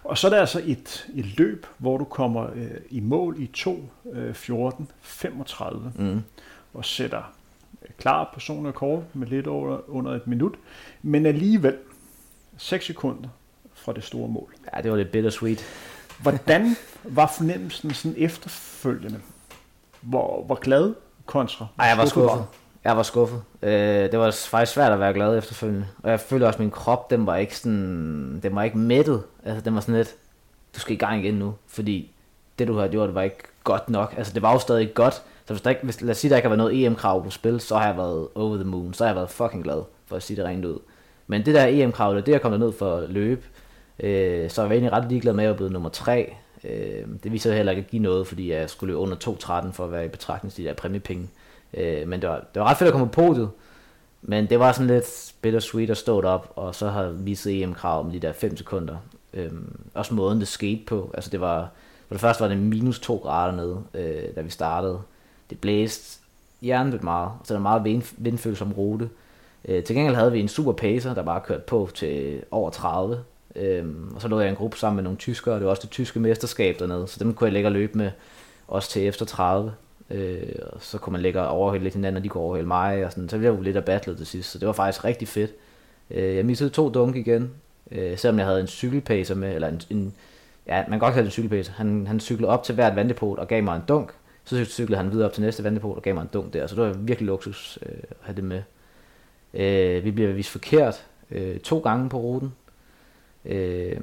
[0.03, 3.47] Og så er der altså et, et løb, hvor du kommer øh, i mål i
[3.47, 6.21] 2, øh, 14, 35, mm.
[6.73, 7.33] og sætter
[7.97, 10.53] klar personlig kort med lidt over, under et minut,
[11.01, 11.77] men alligevel
[12.57, 13.29] 6 sekunder
[13.73, 14.55] fra det store mål.
[14.75, 15.65] Ja, det var lidt bittersweet.
[16.21, 19.21] Hvordan var fornemmelsen sådan efterfølgende?
[20.01, 20.93] Hvor, hvor glad
[21.25, 21.67] kontra?
[21.79, 22.45] Ej, jeg var skuffet.
[22.83, 23.41] Jeg var skuffet.
[23.61, 25.87] Øh, det var faktisk svært at være glad efterfølgende.
[26.03, 29.23] Og jeg følte også, at min krop, den var ikke sådan, den var ikke mættet.
[29.45, 30.15] Altså, den var sådan lidt,
[30.75, 32.11] du skal i gang igen nu, fordi
[32.59, 34.13] det, du har gjort, var ikke godt nok.
[34.17, 35.13] Altså, det var jo stadig godt,
[35.45, 37.29] så hvis der ikke, hvis, lad os sige, der ikke har været noget EM-krav på
[37.29, 38.93] spil, så har jeg været over the moon.
[38.93, 40.79] Så har jeg været fucking glad, for at sige det rent ud.
[41.27, 43.41] Men det der EM-krav, det er jeg kommet ned for at løbe.
[43.99, 46.35] Øh, så jeg var egentlig ret ligeglad med, at jeg blevet nummer 3.
[46.69, 49.85] Øh, det viser heller ikke at give noget, fordi jeg skulle løbe under 2.13 for
[49.85, 51.27] at være i betragtning til de der præmiepenge.
[51.73, 53.49] Øh, men det var, det var ret fedt at komme på podiet.
[54.21, 58.11] Men det var sådan lidt bittersweet at stå op, og så har viset EM-krav om
[58.11, 58.97] de der 5 sekunder.
[59.33, 59.51] Øh,
[59.93, 61.11] også måden det skete på.
[61.13, 61.69] Altså det var,
[62.07, 65.01] for det første var det minus 2 grader nede, øh, da vi startede.
[65.49, 66.19] Det blæste
[66.61, 69.09] hjernet meget, så der var meget vind, vindfølsom rute.
[69.65, 73.23] Øh, til gengæld havde vi en super pacer, der bare kørte på til over 30.
[73.55, 75.71] Øhm, og så lå jeg i en gruppe sammen med nogle tyskere, og det var
[75.71, 78.11] også det tyske mesterskab dernede, så dem kunne jeg lægge og løbe med
[78.67, 79.73] også til efter 30.
[80.09, 80.41] Øh,
[80.71, 83.11] og så kunne man lægge og overhælde lidt hinanden, og de kunne overhælde mig, og
[83.11, 83.29] sådan.
[83.29, 85.51] så blev jeg jo lidt af battlet til sidst, så det var faktisk rigtig fedt.
[86.11, 87.51] Øh, jeg missede to dunk igen,
[87.91, 90.13] øh, selvom jeg havde en cykelpacer med, eller en, en
[90.67, 91.73] ja, man kan godt kalde en cykelpacer.
[91.73, 94.13] Han, han cyklede op til hvert vandepot og gav mig en dunk,
[94.45, 96.75] så cyklede han videre op til næste vandepot og gav mig en dunk der, så
[96.75, 98.61] det var virkelig luksus øh, at have det med.
[99.53, 102.53] Øh, vi bliver vist forkert øh, to gange på ruten,
[103.45, 104.01] øh,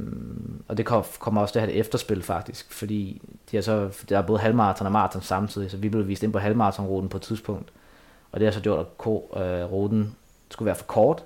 [0.68, 0.86] og det
[1.18, 4.38] kommer også til at have et efterspil faktisk, fordi de er så, der er både
[4.38, 7.72] halvmarathon og maraton samtidig, så vi blev vist ind på halvmaratonruten på et tidspunkt,
[8.32, 8.86] og det har så gjort, at
[9.42, 10.16] øh, ruten
[10.50, 11.24] skulle være for kort,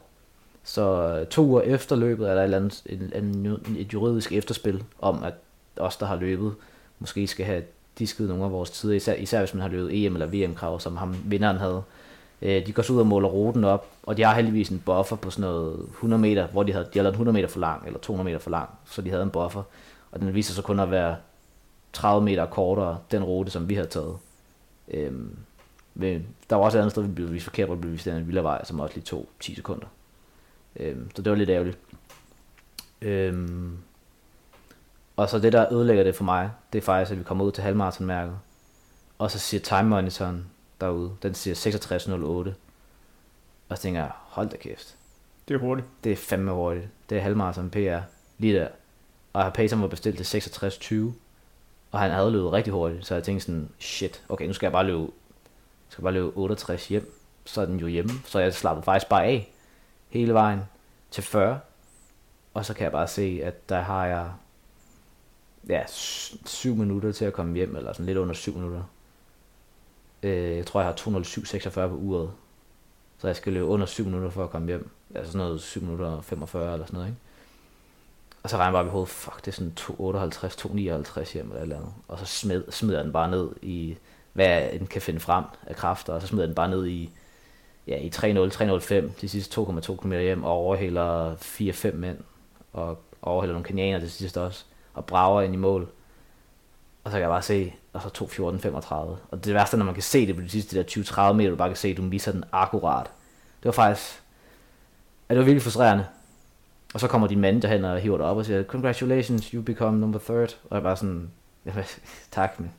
[0.64, 4.84] så øh, to uger efter løbet er der et, eller andet, et, et juridisk efterspil
[4.98, 5.34] om, at
[5.76, 6.54] os, der har løbet,
[6.98, 7.62] måske skal have
[7.98, 10.96] disket nogle af vores tider, især, især hvis man har løbet EM eller VM-krav, som
[10.96, 11.82] ham vinderen havde.
[12.42, 15.16] Øh, de går så ud og måler ruten op, og de har heldigvis en buffer
[15.16, 17.98] på sådan noget 100 meter, hvor de havde, de havde 100 meter for lang, eller
[17.98, 19.62] 200 meter for lang, så de havde en buffer,
[20.12, 21.16] og den viser sig kun at være
[21.92, 24.16] 30 meter kortere, den rute, som vi havde taget.
[24.88, 25.36] Øhm,
[25.94, 28.06] men der var også et andet sted, vi blev vist forkert, hvor vi blev vist
[28.06, 29.86] en villavej, som også lige tog 10 sekunder.
[30.76, 31.78] Øhm, så det var lidt ærgerligt.
[33.02, 33.78] Øhm,
[35.16, 37.52] og så det, der ødelægger det for mig, det er faktisk, at vi kommer ud
[37.52, 38.38] til halvmarathonmærket.
[39.18, 40.46] Og så siger time monitoren
[40.80, 42.52] derude, den siger 66.08.
[43.68, 44.96] Og så tænker jeg, hold da kæft.
[45.48, 45.88] Det er hurtigt.
[46.04, 46.88] Det er fandme hurtigt.
[47.10, 47.98] Det er halvmarathon PR
[48.38, 48.68] lige der.
[49.32, 50.94] Og paceren var bestilt til 66.20.
[51.90, 54.72] Og han havde løbet rigtig hurtigt, så jeg tænkte sådan, shit, okay, nu skal jeg
[54.72, 55.06] bare løbe,
[55.88, 57.12] skal bare løbe 68 hjem.
[57.44, 58.10] Så er den jo hjemme.
[58.24, 59.52] Så jeg slappede faktisk bare af
[60.08, 60.60] hele vejen
[61.10, 61.60] til 40.
[62.54, 64.30] Og så kan jeg bare se, at der har jeg
[65.68, 65.82] ja,
[66.44, 68.82] syv minutter til at komme hjem, eller sådan lidt under syv minutter.
[70.22, 72.30] Øh, jeg tror, jeg har 207.46 på uret.
[73.18, 74.90] Så jeg skal løbe under 7 minutter for at komme hjem.
[75.14, 77.20] Altså sådan noget 7 minutter 45 eller sådan noget, ikke?
[78.42, 81.62] Og så regner jeg bare i hovedet, fuck, det er sådan 258, 259 hjem eller
[81.62, 81.92] eller andet.
[82.08, 83.96] Og så smed, smider jeg den bare ned i,
[84.32, 87.10] hvad den kan finde frem af kræfter, og så smider jeg den bare ned i,
[87.86, 92.18] ja, i 3.0, 3.05, de sidste 2,2 km hjem, og overhælder 4-5 mænd,
[92.72, 94.64] og overhælder nogle kenianer til sidst også
[94.94, 95.88] og brager ind i mål.
[97.06, 98.94] Og så kan jeg bare se, og så 2.14.35.
[99.30, 101.56] Og det værste, når man kan se det på de sidste der 20-30 meter, du
[101.56, 103.06] bare kan se, at du misser den akkurat.
[103.62, 104.22] Det var faktisk,
[105.28, 106.06] ja, det var virkelig frustrerende.
[106.94, 109.98] Og så kommer din mand derhen og hiver dig op og siger, congratulations, you become
[109.98, 110.56] number third.
[110.70, 111.30] Og jeg bare sådan,
[112.30, 112.72] tak, men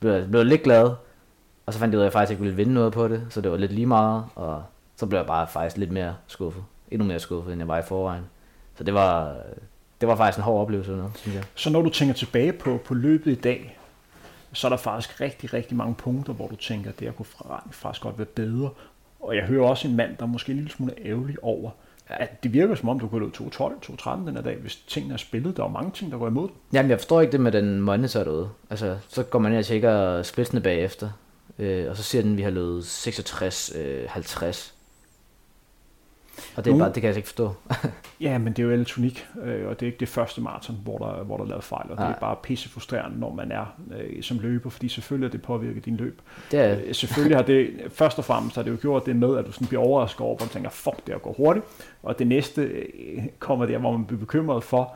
[0.00, 0.94] blev, blev lidt glad.
[1.66, 3.26] Og så fandt jeg ud af, at jeg faktisk ikke ville vinde noget på det,
[3.30, 4.62] så det var lidt lige meget, og
[4.96, 6.64] så blev jeg bare faktisk lidt mere skuffet.
[6.90, 8.24] Endnu mere skuffet, end jeg var i forvejen.
[8.74, 9.36] Så det var,
[10.00, 11.44] det var faktisk en hård oplevelse, noget, synes jeg.
[11.54, 13.78] Så når du tænker tilbage på, på løbet i dag,
[14.52, 17.26] så er der faktisk rigtig, rigtig mange punkter, hvor du tænker, at det kunne
[17.70, 18.70] faktisk godt være bedre.
[19.20, 21.70] Og jeg hører også en mand, der er måske en lille smule ærgerlig over,
[22.06, 23.50] at det virker som om, du kunne løbe 2.12,
[24.08, 25.56] 2.13 den her dag, hvis tingene er spillet.
[25.56, 26.48] Der er mange ting, der går imod.
[26.72, 28.48] Jamen, jeg forstår ikke det med den monitor derude.
[28.70, 31.10] Altså, så går man ind og tjekker splitsene bagefter,
[31.58, 33.78] øh, og så siger den, at vi har løbet 66-50.
[33.78, 34.79] Øh,
[36.56, 37.54] og det, er bare, det kan jeg altså ikke forstå.
[38.26, 40.98] ja, men det er jo elektronik, øh, og det er ikke det første maraton, hvor
[40.98, 42.06] der, hvor der er lavet fejl, og Nej.
[42.06, 45.42] det er bare pisse frustrerende, når man er øh, som løber, fordi selvfølgelig har det
[45.42, 46.20] påvirket din løb.
[46.50, 46.76] Det er...
[46.86, 49.52] øh, selvfølgelig har det, først og fremmest har det jo gjort det med, at du
[49.52, 51.66] sådan bliver overrasket over, og tænker, fuck, det går hurtigt,
[52.02, 54.94] og det næste øh, kommer der, hvor man bliver bekymret for,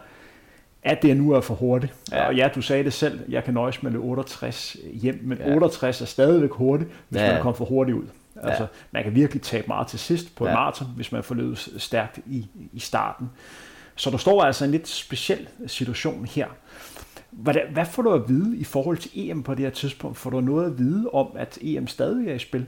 [0.83, 1.93] at det nu er for hurtigt.
[2.13, 2.27] Ja.
[2.27, 5.55] Og ja, du sagde det selv, jeg kan nøjes med 68 hjem, men ja.
[5.55, 7.33] 68 er stadigvæk hurtigt, hvis ja.
[7.33, 8.05] man kommer for hurtigt ud.
[8.43, 8.69] Altså, ja.
[8.91, 10.51] man kan virkelig tabe meget til sidst på ja.
[10.51, 13.31] et maraton, hvis man får løbet stærkt i, i starten.
[13.97, 16.47] Så der står altså en lidt speciel situation her.
[17.31, 20.19] Hvad, hvad får du at vide i forhold til EM på det her tidspunkt?
[20.19, 22.67] Får du noget at vide om, at EM stadig er i spil?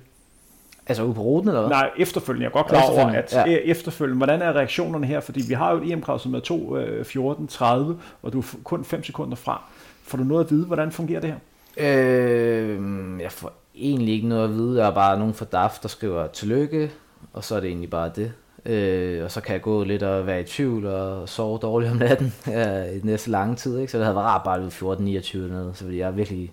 [0.86, 1.70] Altså ude på ruten, eller hvad?
[1.70, 2.44] Nej, efterfølgende.
[2.44, 3.44] Jeg er godt klar over, at ja.
[3.44, 5.20] E- efterfølgende, hvordan er reaktionerne her?
[5.20, 8.84] Fordi vi har jo et EM-krav, som er 2, 14, 30, og du er kun
[8.84, 9.62] 5 sekunder fra.
[10.02, 11.38] Får du noget at vide, hvordan fungerer det her?
[11.76, 14.76] Øh, jeg får egentlig ikke noget at vide.
[14.76, 16.90] Der er bare nogen for DAF, der skriver tillykke,
[17.32, 18.32] og så er det egentlig bare det.
[18.66, 21.96] Øh, og så kan jeg gå lidt og være i tvivl og sove dårligt om
[21.96, 23.78] natten ja, i næste lange tid.
[23.78, 23.92] Ikke?
[23.92, 25.76] Så det havde været rart bare ved 14-29 noget.
[25.76, 26.52] Så jeg virkelig,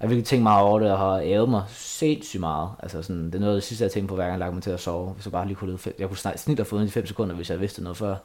[0.00, 2.70] jeg virkelig tænkt meget over det og har ævet mig sindssygt meget.
[2.82, 4.54] Altså sådan, det er noget af det sidste, jeg tænkte på, hver gang jeg lagde
[4.54, 5.12] mig til at sove.
[5.12, 7.34] Hvis jeg bare lige kunne løbe Jeg kunne snart snit have fået i 5 sekunder,
[7.34, 8.16] hvis jeg vidste noget før.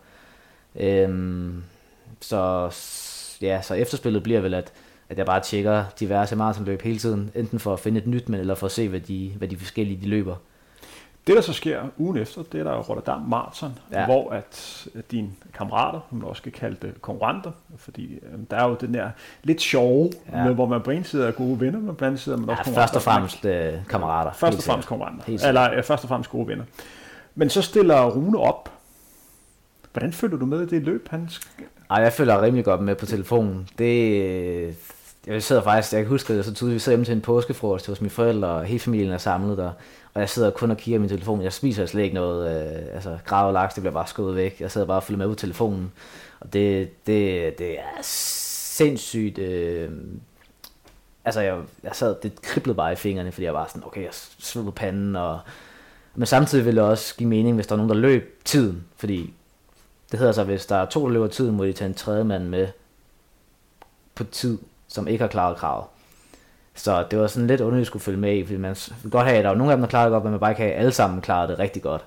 [0.76, 1.64] Øhm,
[2.22, 2.70] så
[3.42, 4.74] ja, så efterspillet bliver vel, at
[5.10, 8.40] at jeg bare tjekker diverse maratonløb hele tiden, enten for at finde et nyt, men
[8.40, 10.36] eller for at se, hvad de, hvad de forskellige de løber.
[11.28, 14.06] Det, der så sker ugen efter, det er der Rotterdam Marathon, ja.
[14.06, 18.78] hvor at dine kammerater, man også skal kalde det konkurrenter, fordi øh, der er jo
[18.82, 19.10] den der
[19.44, 20.44] lidt sjove, ja.
[20.44, 22.40] med, hvor man på en side er gode venner, men på den anden side er
[22.40, 24.32] man også ja, først og fremmest øh, kammerater.
[24.32, 25.48] Først og fremmest konkurrenter.
[25.48, 26.64] Eller øh, først og fremmest gode venner.
[27.36, 28.72] Men så stiller Rune op.
[29.94, 31.30] Hvordan følger du med i det løb, han
[31.90, 33.70] Ej, jeg følger rimelig godt med på telefonen.
[33.78, 34.76] Det,
[35.28, 37.88] jeg sidder faktisk, jeg kan huske det så tydeligt, vi sidder hjemme til en påskefrokost
[37.88, 39.72] hos mine forældre, og hele familien er samlet der,
[40.14, 41.42] og jeg sidder kun og kigger min telefon.
[41.42, 44.60] Jeg spiser slet ikke noget, øh, altså grav og laks, det bliver bare skudt væk.
[44.60, 45.92] Jeg sidder bare og følger med på telefonen,
[46.40, 49.90] og det, det, det er sindssygt, øh,
[51.26, 54.14] altså jeg, jeg sad, det kriblede bare i fingrene, fordi jeg var sådan, okay, jeg
[54.40, 55.40] sved på panden, og,
[56.16, 59.34] men samtidig ville det også give mening, hvis der er nogen, der løb tiden, fordi
[60.12, 62.24] det hedder så, hvis der er to, der løber tiden, må de tage en tredje
[62.24, 62.68] mand med
[64.16, 64.58] på tid,
[64.90, 65.86] som ikke har klaret kravet.
[66.76, 69.28] Så det var sådan lidt underligt at skulle følge med i, fordi man vil godt
[69.28, 70.62] have, at der var nogle af dem, der klarede det godt, men man bare ikke
[70.62, 72.06] have alle sammen klaret det rigtig godt.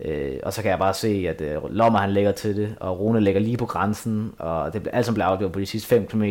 [0.00, 3.00] Øh, og så kan jeg bare se, at øh, Lommer han lægger til det, og
[3.00, 6.06] Rune lægger lige på grænsen, og det alt som blev afgjort på de sidste 5
[6.06, 6.24] km,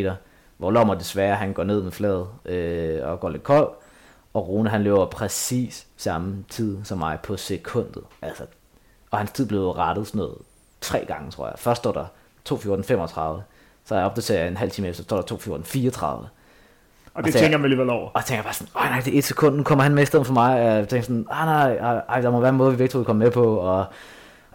[0.57, 3.69] hvor Lommer desværre han går ned med fladet øh, og går lidt kold,
[4.33, 8.03] og Rune han løber præcis samme tid som mig på sekundet.
[8.21, 8.43] Altså,
[9.11, 10.37] og hans tid blev rettet sådan noget
[10.81, 11.59] tre gange, tror jeg.
[11.59, 12.05] Først står der
[12.49, 13.41] 2.14.35,
[13.85, 16.05] så jeg opdaterer en halv time efter, så står der 2.14.34.
[16.05, 16.29] Og,
[17.13, 18.05] og det tænker man alligevel over.
[18.05, 20.03] Og jeg tænker bare sådan, åh nej, det er et sekund, nu kommer han med
[20.03, 20.53] i stedet for mig.
[20.53, 21.75] Og jeg tænker sådan, ah nej,
[22.09, 23.55] ej, der må være en måde, vi begge to komme med på.
[23.55, 23.85] Og,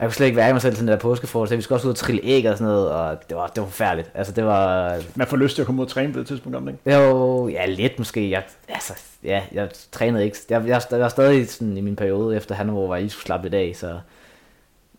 [0.00, 1.56] jeg kunne slet ikke være i mig selv til den der påskefrokost.
[1.56, 3.68] Vi skulle også ud og trille æg og sådan noget, og det var, det var
[3.68, 4.10] forfærdeligt.
[4.14, 4.96] Altså, det var...
[5.14, 6.94] Man får lyst til at komme ud og træne på det tidspunkt, om ikke?
[6.96, 8.30] Jo, ja, lidt måske.
[8.30, 8.92] Jeg, altså,
[9.24, 10.36] ja, jeg trænede ikke.
[10.50, 13.26] Jeg, jeg, jeg, var stadig sådan i min periode efter han hvor jeg lige skulle
[13.26, 13.98] slappe lidt af, så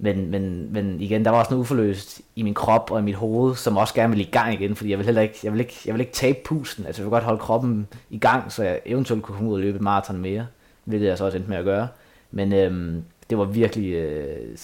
[0.01, 3.15] men, men, men igen, der var også noget uforløst i min krop og i mit
[3.15, 5.59] hoved, som også gerne ville i gang igen, fordi jeg vil heller ikke, jeg vil
[5.59, 6.85] ikke, jeg vil ikke tabe pusten.
[6.85, 9.61] Altså jeg ville godt holde kroppen i gang, så jeg eventuelt kunne komme ud og
[9.61, 10.47] løbe maraton mere,
[10.83, 11.87] hvilket jeg så også endte med at gøre.
[12.31, 14.57] Men øhm, det var virkelig, øh,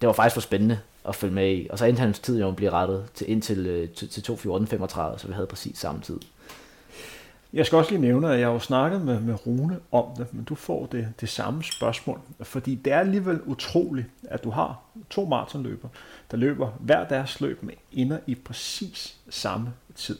[0.00, 0.78] det var faktisk for spændende
[1.08, 1.66] at følge med i.
[1.70, 5.24] Og så endte hans tid jo blive rettet til indtil øh, til, til 2.14.35, så
[5.26, 6.18] vi havde præcis samme tid.
[7.52, 10.34] Jeg skal også lige nævne, at jeg har jo snakket med, med Rune om det,
[10.34, 12.20] men du får det, det samme spørgsmål.
[12.42, 14.80] Fordi det er alligevel utroligt, at du har
[15.10, 15.90] to maratonløbere,
[16.30, 20.18] der løber hver deres løb med ender i præcis samme tid.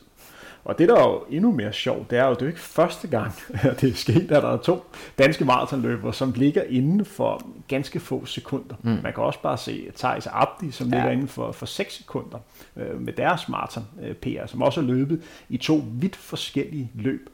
[0.65, 2.61] Og det, der er jo endnu mere sjovt, det er jo, det er jo ikke
[2.61, 3.33] første gang,
[3.63, 4.85] at det er sket, at der er to
[5.19, 8.75] danske maratonløbere, som ligger inden for ganske få sekunder.
[8.83, 8.99] Mm.
[9.03, 10.95] Man kan også bare se Thijs Abdi, som ja.
[10.95, 12.39] ligger inden for, for 6 sekunder
[12.77, 17.31] øh, med deres maraton øh, PR, som også er løbet i to vidt forskellige løb.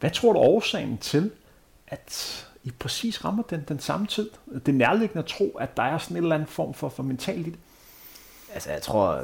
[0.00, 1.30] Hvad tror du årsagen til,
[1.86, 4.30] at I præcis rammer den, den samme tid?
[4.54, 7.02] Det er nærliggende at tro, at der er sådan en eller anden form for, for
[7.02, 7.58] mentalt i det.
[8.54, 9.22] Altså, jeg tror,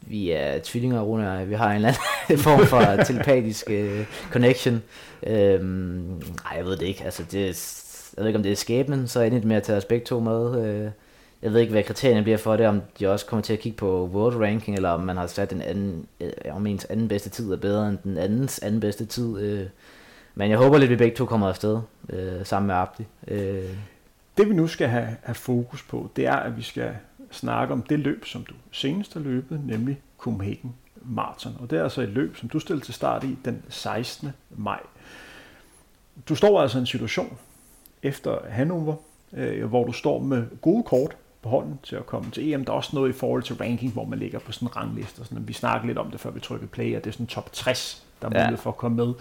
[0.00, 1.88] vi er tvillinger, Rune og Vi har en eller
[2.26, 4.82] anden form for telepatisk uh, øh, connection.
[5.26, 6.22] Øhm,
[6.56, 7.04] jeg ved det ikke.
[7.04, 7.44] Altså, det,
[8.16, 10.06] jeg ved ikke, om det er skæbnen, så ender det med at tage os begge
[10.06, 10.64] to med.
[10.64, 10.90] Øh,
[11.42, 13.76] jeg ved ikke, hvad kriterierne bliver for det, om de også kommer til at kigge
[13.76, 17.30] på world ranking, eller om man har sat en anden, øh, om ens anden bedste
[17.30, 19.40] tid er bedre end den andens anden bedste tid.
[19.40, 19.66] Øh.
[20.34, 21.80] Men jeg håber lidt, at vi begge to kommer afsted
[22.10, 23.04] øh, sammen med Abdi.
[23.28, 23.70] Øh.
[24.36, 26.90] Det vi nu skal have, have fokus på, det er, at vi skal
[27.30, 31.56] snakke om det løb, som du senest har løbet, nemlig Copenhagen Marathon.
[31.60, 34.28] Og det er altså et løb, som du stillede til start i den 16.
[34.50, 34.80] maj.
[36.28, 37.38] Du står altså i en situation
[38.02, 38.94] efter Hannover,
[39.32, 42.64] øh, hvor du står med gode kort på hånden til at komme til EM.
[42.64, 45.24] Der er også noget i forhold til ranking, hvor man ligger på sådan en rangliste.
[45.24, 47.52] Sådan, vi snakkede lidt om det, før vi trykkede play, at det er sådan top
[47.52, 48.54] 60, der er mulighed ja.
[48.54, 49.14] for at komme med.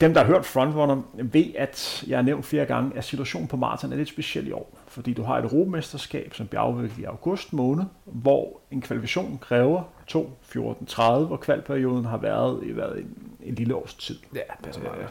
[0.00, 3.56] Dem, der har hørt Frontrunner, ved, at jeg har nævnt flere gange, at situationen på
[3.56, 4.78] maraton er lidt speciel i år.
[4.86, 9.82] Fordi du har et europamesterskab, som bliver afviklet i august måned, hvor en kvalifikation kræver
[10.12, 14.18] 2.14.30, og kvalperioden har været i været en, en lille års tid.
[14.34, 15.08] Ja, passer meget.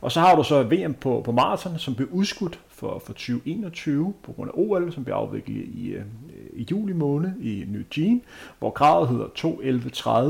[0.00, 4.14] Og så har du så VM på, på maraton, som blev udskudt for, for 2021
[4.22, 6.04] på grund af OL, som blev afviklet i, øh,
[6.52, 8.22] i juli måned i New Jean,
[8.58, 9.26] hvor kravet hedder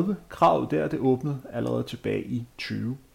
[0.08, 0.14] 2.11.30.
[0.28, 2.44] Kravet der, det åbnede allerede tilbage i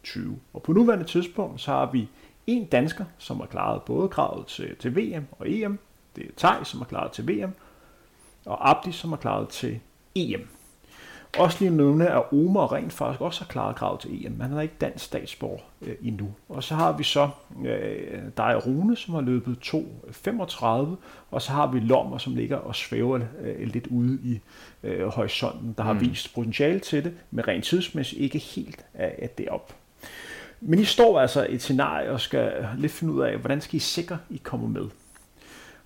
[0.06, 0.40] 2020.
[0.54, 2.10] Og på nuværende tidspunkt, så har vi
[2.48, 5.80] en dansker, som har klaret både kravet til, til VM og EM.
[6.16, 7.52] Det er Tej, som har klaret til VM,
[8.46, 9.80] og Abdi, som har klaret til
[10.16, 10.48] EM.
[11.38, 14.32] Også lige nævne, at Omar rent faktisk også har klaret krav til EM.
[14.32, 16.34] Man har ikke dansk statsborg øh, endnu.
[16.50, 17.30] Og så har vi så
[17.66, 20.66] øh, dig Rune, som har løbet 2.35,
[21.32, 24.40] og så har vi Lommer, som ligger og svæver øh, lidt ude i
[24.84, 26.02] øh, horisonten, der har mm.
[26.02, 29.74] vist potentiale til det, men rent tidsmæssigt ikke helt er det op.
[30.62, 33.76] Men I står altså i et scenarie og skal lidt finde ud af, hvordan skal
[33.76, 34.90] I sikre, I kommer med.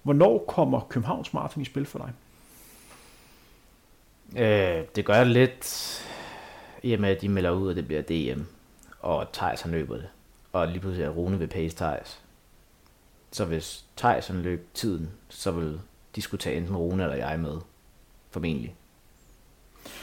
[0.04, 2.14] Hvornår kommer Københavns Marathon i spil for dig?
[4.44, 6.02] Øh, det gør jeg lidt,
[6.84, 8.42] i og med at de melder ud, at det bliver DM,
[9.00, 10.08] og Thijs han løber det.
[10.54, 12.20] Og lige pludselig er Rune ved pace Thijs.
[13.32, 15.80] Så hvis Thijs han løb tiden, så vil
[16.16, 17.58] de skulle tage enten Rune eller jeg med.
[18.32, 18.76] Formentlig.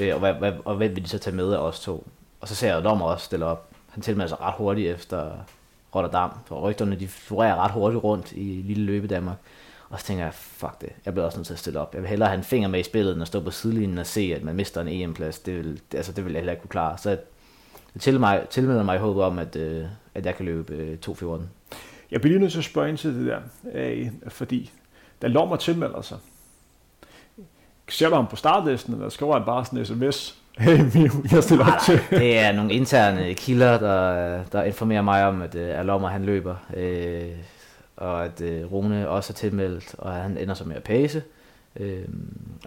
[0.00, 2.06] Øh, og, hvad, hvad, og hvem vil de så tage med af os to?
[2.40, 3.75] Og så ser jeg Dommer også stille op.
[3.96, 5.30] Han tilmelder sig ret hurtigt efter
[5.94, 6.30] Rotterdam.
[6.46, 9.36] For rygterne de florerer ret hurtigt rundt i lille løbe Danmark.
[9.88, 11.94] Og så tænker jeg, fuck det, jeg bliver også nødt til at stille op.
[11.94, 14.06] Jeg vil hellere have en finger med i spillet, end at stå på sidelinjen og
[14.06, 15.38] se, at man mister en EM-plads.
[15.38, 16.98] Det vil, altså, det vil jeg heller ikke kunne klare.
[16.98, 17.18] Så jeg
[18.00, 19.84] til mig, tilmelder mig i håbet om, at, øh,
[20.14, 21.40] at jeg kan løbe øh, 2.14.
[22.10, 23.40] Jeg bliver lige nødt til at spørge ind til det der,
[23.72, 24.72] øh, fordi
[25.22, 26.18] da Lommer tilmelder sig,
[27.88, 31.42] ser du ham på startlisten, eller skriver han bare sådan en sms, hey Miu, jeg
[31.42, 32.00] stiller op til.
[32.10, 36.24] det er nogle interne kilder, der, der informerer mig om, at, øh, at Lommer han
[36.24, 36.56] løber.
[36.76, 37.28] Øh,
[37.96, 41.22] og at øh, Rune også er tilmeldt, og han ender så med at pace,
[41.76, 42.04] øh,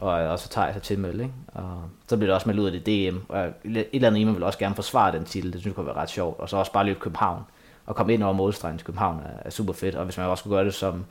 [0.02, 1.34] og også tager sig tilmeldt, ikke?
[1.48, 4.36] og så bliver det også meldt ud af det DM, og et eller andet mig
[4.36, 6.58] vil også gerne forsvare den titel, det synes jeg kunne være ret sjovt, og så
[6.58, 7.42] også bare løbe København,
[7.86, 10.42] og komme ind over målstregen til København er, er super fedt, og hvis man også
[10.42, 11.06] skulle gøre det som,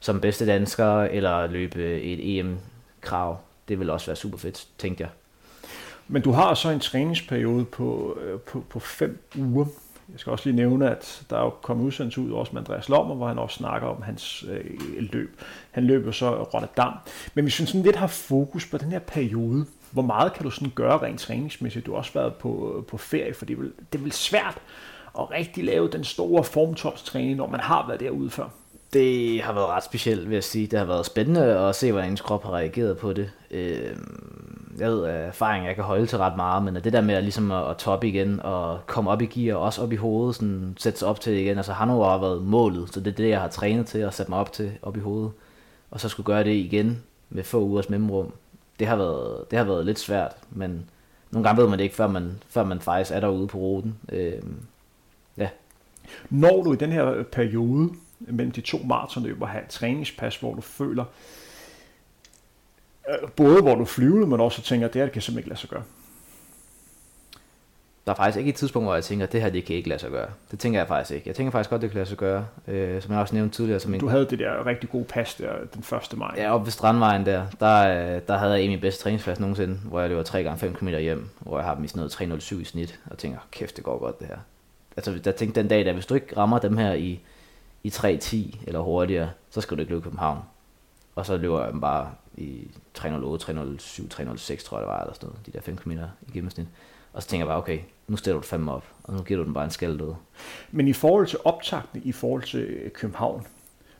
[0.00, 5.10] som bedste dansker, eller løbe et EM-krav, det vil også være super fedt, tænkte jeg.
[6.08, 9.66] Men du har så en træningsperiode på, øh, på, på fem uger,
[10.12, 12.88] jeg skal også lige nævne, at der er jo kommet udsendelse ud også med Andreas
[12.88, 14.64] Lommer, hvor han også snakker om hans øh,
[15.12, 15.40] løb.
[15.70, 16.92] Han løber så Rotterdam.
[17.34, 20.50] Men hvis vi sådan lidt har fokus på den her periode, hvor meget kan du
[20.50, 21.86] sådan gøre rent træningsmæssigt?
[21.86, 24.12] Du har også været på, øh, på ferie, for det er, vel, det er vel
[24.12, 24.58] svært
[25.18, 28.48] at rigtig lave den store formtopstræning, når man har været derude før.
[28.92, 30.66] Det har været ret specielt, vil jeg sige.
[30.66, 33.30] Det har været spændende at se, hvordan ens krop har reageret på det.
[33.50, 33.96] Øh,
[34.78, 37.50] jeg ved erfaring, jeg kan holde til ret meget, men det der med at, ligesom
[37.50, 40.76] at, at toppe igen og komme op i gear, og også op i hovedet, sådan,
[40.78, 41.56] sætte sig op til det igen.
[41.56, 44.30] Altså Hannover har været målet, så det er det, jeg har trænet til at sætte
[44.30, 45.32] mig op til op i hovedet.
[45.90, 48.32] Og så skulle gøre det igen med få ugers mellemrum.
[48.78, 50.84] Det har været, det har været lidt svært, men
[51.30, 53.94] nogle gange ved man det ikke, før man, før man faktisk er derude på ruten.
[54.12, 54.42] Øh,
[55.36, 55.48] ja.
[56.30, 60.60] Når du i den her periode mellem de to maratonløb har et træningspas, hvor du
[60.60, 61.04] føler,
[63.36, 65.70] både hvor du flyver, men også tænker, at det her kan simpelthen ikke lade sig
[65.70, 65.82] gøre.
[68.06, 69.88] Der er faktisk ikke et tidspunkt, hvor jeg tænker, at det her det kan ikke
[69.88, 70.28] lade sig gøre.
[70.50, 71.28] Det tænker jeg faktisk ikke.
[71.28, 72.46] Jeg tænker faktisk godt, det kan lade sig gøre.
[72.68, 73.80] Øh, som jeg også nævnte tidligere.
[73.80, 74.00] Som en...
[74.00, 76.18] Du havde det der rigtig gode pas der den 1.
[76.18, 76.34] maj.
[76.36, 79.74] Ja, oppe ved Strandvejen der, der, der havde jeg en af mine bedste træningspas nogensinde,
[79.74, 82.12] hvor jeg løber 3 gange 5 km hjem, hvor jeg har dem i sådan noget
[82.12, 84.38] 307 i snit, og tænker, kæft, det går godt det her.
[84.96, 87.20] Altså, jeg tænkte den dag, der hvis du ikke rammer dem her i,
[87.82, 90.38] i 3.10 eller hurtigere, så skal du ikke løbe København.
[91.14, 95.14] Og så løber jeg dem bare i 308, 307, 306 tror jeg det var, eller
[95.14, 96.66] sådan noget, de der 5 km i gennemsnit.
[97.12, 97.78] Og så tænker jeg bare, okay,
[98.08, 100.14] nu stiller du fem op, og nu giver du den bare en skald ud.
[100.70, 103.46] Men i forhold til optagten, i forhold til København,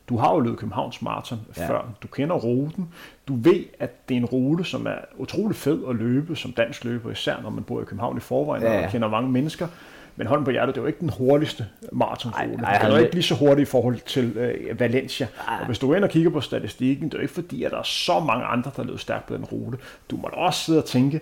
[0.08, 1.68] Du har jo løbet Københavns Marathon ja.
[1.68, 1.94] før.
[2.02, 2.88] Du kender ruten.
[3.28, 6.84] Du ved, at det er en rute, som er utrolig fed at løbe som dansk
[6.84, 8.84] løber, især når man bor i København i forvejen ja.
[8.84, 9.68] og kender mange mennesker.
[10.16, 12.56] Men hånden på hjertet, det jo ikke den hurtigste maratonrute.
[12.56, 15.26] Det er jo ikke lige så hurtigt i forhold til øh, Valencia.
[15.48, 15.56] Ej.
[15.60, 17.70] Og hvis du går ind og kigger på statistikken, det er jo ikke fordi, at
[17.70, 19.78] der er så mange andre, der løber stærkt på den rute.
[20.10, 21.20] Du må da også sidde og tænke,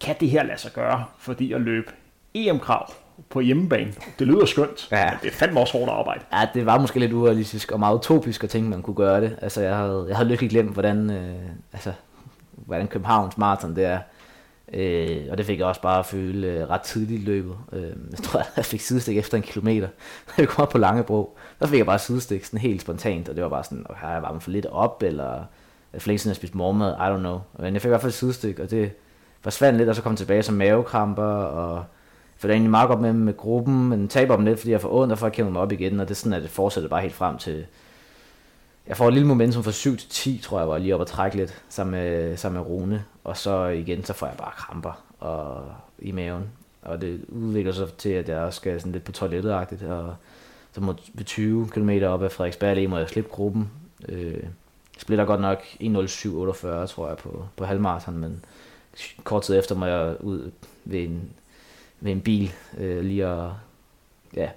[0.00, 1.92] kan det her lade sig gøre, fordi at løbe
[2.34, 2.92] EM-krav
[3.30, 3.92] på hjemmebane.
[4.18, 5.10] Det lyder skønt, ja.
[5.10, 6.20] men det er fandme også hårdt arbejde.
[6.32, 9.38] Ja, det var måske lidt urealistisk og meget utopisk at tænke, man kunne gøre det.
[9.42, 11.34] Altså, jeg havde, jeg havde lykkelig glemt, hvordan, øh,
[11.72, 11.92] altså,
[12.54, 13.98] hvordan Københavns Marathon det er.
[14.72, 17.56] Øh, og det fik jeg også bare at føle øh, ret tidligt i løbet.
[17.72, 19.88] Øh, jeg tror, jeg fik sidestik efter en kilometer.
[20.26, 23.34] Da jeg kom op på Langebro, der fik jeg bare sidestik sådan helt spontant, og
[23.34, 25.44] det var bare sådan, har jeg varmet for lidt op, eller
[25.92, 27.40] er for længe siden jeg spist morgenmad, I don't know.
[27.58, 28.92] Men jeg fik i hvert fald sidestik, og det
[29.40, 31.84] forsvandt lidt, og så kom tilbage som mavekramper, og
[32.36, 35.00] for det egentlig meget godt med, med gruppen, men taber dem lidt, fordi jeg får
[35.00, 37.00] ondt, og får kæmpe mig op igen, og det er sådan, at det fortsætter bare
[37.00, 37.66] helt frem til,
[38.86, 41.06] jeg får et lille momentum fra 7 til 10, tror jeg, var lige op at
[41.06, 43.04] trække lidt sammen med, sammen med Rune.
[43.24, 45.64] Og så igen, så får jeg bare kramper og,
[45.98, 46.44] i maven.
[46.82, 50.14] Og det udvikler sig til, at jeg også skal sådan lidt på toilettet og
[50.72, 53.70] så må ved 20 km op af Frederiksberg må jeg slippe gruppen.
[54.08, 54.42] Øh,
[54.98, 58.44] splitter godt nok 1.07.48, tror jeg, på, på halvmarathon, men
[59.24, 60.50] kort tid efter må jeg ud
[60.84, 61.30] ved en,
[62.00, 63.50] ved en bil øh, lige at,
[64.36, 64.48] ja,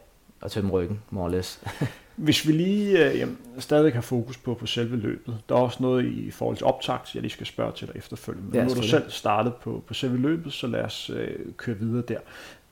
[0.42, 1.62] at tømme ryggen, more or less.
[2.18, 5.78] Hvis vi lige øh, jamen, stadig har fokus på, på selve løbet, der er også
[5.82, 8.50] noget i forhold til optakt, jeg lige skal spørge til dig efterfølgende.
[8.52, 11.76] Men nu har du selv startet på, på selve løbet, så lad os øh, køre
[11.76, 12.20] videre der.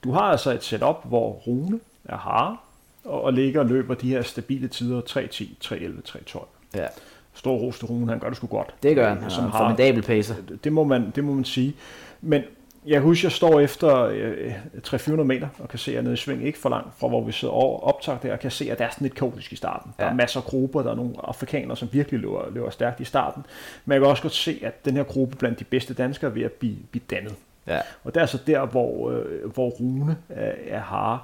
[0.03, 2.57] Du har altså et setup, hvor Rune er hare,
[3.03, 6.45] og, og ligger og løber de her stabile tider 3.10, 3.11, 3.12.
[6.75, 6.87] Ja.
[7.33, 8.73] Stor ros til Rune, han gør det sgu godt.
[8.83, 10.35] Det gør han, han som har formidabel pacer.
[10.49, 11.75] Det, det, må man, det må man sige.
[12.21, 12.41] Men
[12.85, 14.53] jeg husker, jeg står efter øh,
[14.87, 17.31] 300-400 meter og kan se, at nede i sving ikke for langt fra, hvor vi
[17.31, 19.93] sidder over optaget der, og kan se, at der er sådan lidt kaotisk i starten.
[19.99, 20.03] Ja.
[20.03, 23.05] Der er masser af grupper, der er nogle afrikanere, som virkelig løber, løber stærkt i
[23.05, 23.45] starten.
[23.85, 26.33] Men jeg kan også godt se, at den her gruppe blandt de bedste danskere er
[26.33, 27.35] ved at blive, blive dannet.
[27.67, 27.79] Ja.
[28.03, 31.19] Og det er altså der, hvor, øh, hvor Rune er, er hare.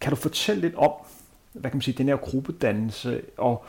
[0.00, 0.92] Kan du fortælle lidt om,
[1.52, 3.64] hvad kan man sige, den her gruppedannelse, og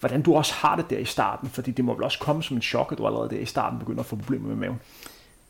[0.00, 2.56] hvordan du også har det der i starten, fordi det må vel også komme som
[2.56, 4.80] en chok, at du allerede der i starten begynder at få problemer med maven.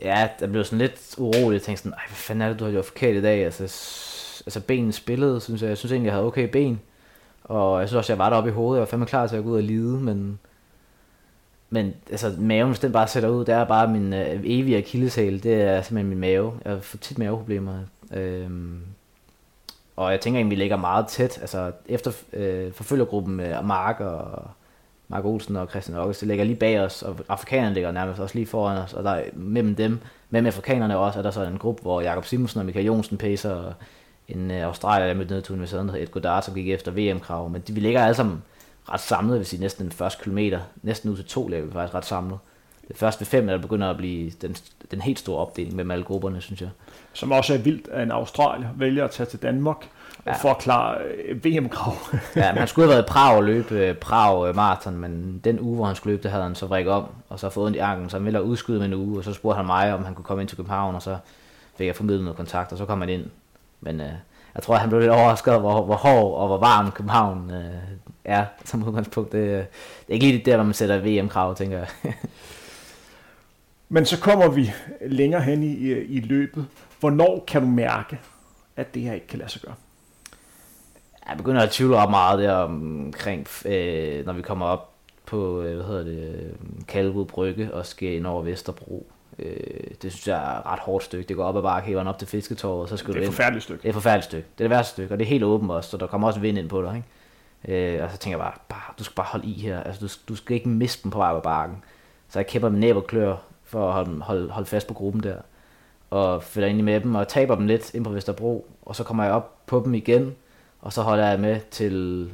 [0.01, 1.55] Ja, jeg blev sådan lidt urolig.
[1.55, 3.45] Jeg tænkte sådan, Ej, hvad fanden er det, du har gjort forkert i dag?
[3.45, 3.63] Altså,
[4.47, 5.69] altså benene spillede, synes jeg.
[5.69, 6.81] Jeg synes egentlig, jeg havde okay ben.
[7.45, 8.79] Og jeg synes også, jeg var deroppe i hovedet.
[8.79, 10.39] Jeg var fandme klar til at gå ud og lide, men...
[11.71, 15.43] Men altså, maven, hvis den bare sætter ud, det er bare min øh, evige akilleshæl.
[15.43, 16.53] Det er simpelthen min mave.
[16.65, 17.79] Jeg får tit maveproblemer.
[18.13, 18.81] Øhm,
[19.97, 21.39] og jeg tænker egentlig, vi ligger meget tæt.
[21.41, 24.51] Altså, efter øh, forfølgergruppen med Mark og
[25.15, 28.35] Mark Olsen og Christian August, det ligger lige bag os, og afrikanerne ligger nærmest også
[28.35, 29.99] lige foran os, og der er mellem dem,
[30.31, 33.51] mellem afrikanerne også, er der så en gruppe, hvor Jakob Simonsen og Michael Jonsen pacer,
[33.51, 33.73] og
[34.29, 36.93] en uh, australier, der mødte ned til universiteten, der hedder Ed Goddard, som gik efter
[36.93, 38.43] VM-krav, men de, vi ligger alle sammen
[38.89, 41.95] ret samlet, hvis I næsten den første kilometer, næsten ud til to ligger vi faktisk
[41.95, 42.39] ret samlet.
[42.89, 44.57] Det første ved fem der begynder at blive den,
[44.91, 46.71] den helt store opdeling mellem alle grupperne, synes jeg.
[47.13, 49.89] Som også er vildt, at en australier vælger at tage til Danmark,
[50.27, 50.33] ja.
[50.33, 51.95] for at klare øh, VM-krav.
[52.37, 55.41] ja, men han skulle have været i Prag og løbe øh, Prag øh, maraton, men
[55.45, 57.67] den uge, hvor han skulle løbe, der havde han så vrikket om, og så fået
[57.67, 59.95] ondt i anklen, så han ville udskyde med en uge, og så spurgte han mig,
[59.95, 61.17] om han kunne komme ind til København, og så
[61.77, 63.27] fik jeg formidlet noget kontakt, og så kom han ind.
[63.81, 64.13] Men øh,
[64.55, 67.75] jeg tror, han blev lidt overrasket, hvor, hvor hård og hvor varm København øh,
[68.25, 69.33] er som udgangspunkt.
[69.33, 71.89] Det, det er ikke lige det der, hvor man sætter VM-krav, tænker jeg.
[73.89, 74.73] Men så kommer vi
[75.07, 76.67] længere hen i, i løbet.
[77.01, 78.21] Hvornår kan du mærke,
[78.77, 79.75] at det her ikke kan lade sig gøre?
[81.29, 84.91] Jeg begynder at tvivle op meget der omkring, øh, når vi kommer op
[85.27, 86.55] på, øh, hvad hedder det,
[86.89, 89.07] Kalvud Brygge og skal ind over Vesterbro.
[89.39, 89.57] Øh,
[90.03, 91.29] det synes jeg er et ret hårdt stykke.
[91.29, 93.65] Det går op ad bakke, op til Fisketåret, og så skal det er et forfærdeligt
[93.65, 93.83] stykke.
[93.83, 94.49] Det er et forfærdeligt stykke.
[94.59, 96.41] Det er det værste stykke, og det er helt åbent også, så der kommer også
[96.41, 96.97] vind ind på dig.
[96.97, 97.97] Ikke?
[97.97, 99.83] Øh, og så tænker jeg bare, bare, du skal bare holde i her.
[99.83, 101.83] Altså, du, du skal ikke miste dem på vej på bakken.
[102.29, 105.23] Så jeg kæmper med næb og klør for at holde, holde, holde fast på gruppen
[105.23, 105.37] der.
[106.11, 108.67] Og følger ind med dem og taber dem lidt ind på Vesterbro.
[108.83, 110.35] Og så kommer jeg op på dem igen,
[110.85, 112.31] og så holder jeg med til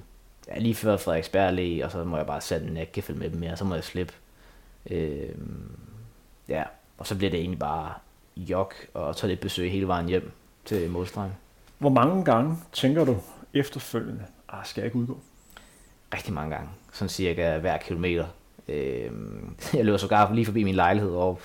[0.48, 3.40] ja, lige før Frederiksberg Allé, og så må jeg bare sætte en ægkefæld med dem
[3.40, 4.12] mere, så må jeg slippe.
[4.90, 5.34] Øh,
[6.48, 6.62] ja,
[6.98, 7.92] og så bliver det egentlig bare
[8.36, 10.30] jok og besøg hele vejen hjem
[10.64, 11.32] til målstregen.
[11.78, 13.16] Hvor mange gange tænker du
[13.54, 15.18] efterfølgende, ah, skal jeg ikke udgå?
[16.14, 18.26] Rigtig mange gange, sådan cirka hver kilometer.
[18.68, 19.10] Øh,
[19.74, 21.36] jeg løber sågar lige forbi min lejlighed over,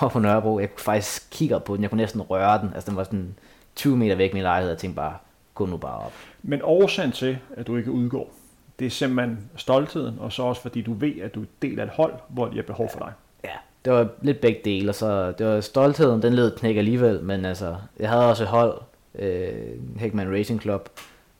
[0.00, 0.58] over på Nørrebro.
[0.58, 2.74] Jeg kunne faktisk kigge på den, jeg kunne næsten røre den.
[2.74, 3.34] Altså den var sådan
[3.76, 5.16] 20 meter væk min lejlighed, og jeg tænkte bare,
[5.60, 6.12] gå nu bare op.
[6.42, 8.34] Men årsagen til, at du ikke udgår,
[8.78, 11.84] det er simpelthen stoltheden, og så også fordi du ved, at du er del af
[11.84, 13.12] et hold, hvor de har behov for dig.
[13.44, 17.44] Ja, det var lidt begge dele, så det var stoltheden, den led knæk alligevel, men
[17.44, 18.80] altså, jeg havde også et hold,
[19.14, 20.88] øh, Heckman Racing Club,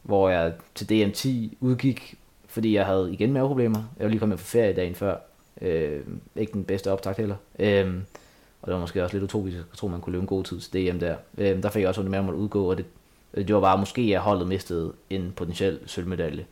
[0.02, 2.16] hvor jeg til DM10 udgik
[2.50, 3.78] fordi jeg havde igen maveproblemer.
[3.98, 5.16] Jeg var lige kommet fra ferie dagen før.
[5.62, 6.00] Øh,
[6.36, 7.36] ikke den bedste optakt heller.
[7.58, 7.94] Øh,
[8.62, 10.60] og det var måske også lidt utopisk at tro, man kunne løbe en god tid
[10.60, 11.16] til DM der.
[11.38, 12.84] Øh, der fik jeg også ondt med at udgå, og det,
[13.34, 16.46] Øh, det var bare måske, at holdet mistede en potentiel sølvmedalje.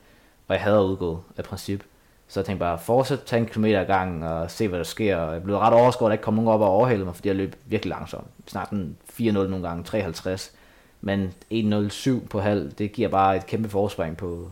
[0.49, 1.85] Og jeg havde udgået af princip.
[2.29, 5.17] Så jeg tænkte bare, fortsæt, tage en kilometer i gang og se, hvad der sker.
[5.17, 7.29] Og jeg blev ret overrasket, at der ikke kom nogen op og overhælde mig, fordi
[7.29, 8.27] jeg løb virkelig langsomt.
[8.47, 8.69] Snart
[9.21, 10.53] 4-0 nogle gange, 53.
[11.01, 14.51] Men 1.07 på halv, det giver bare et kæmpe forspring på,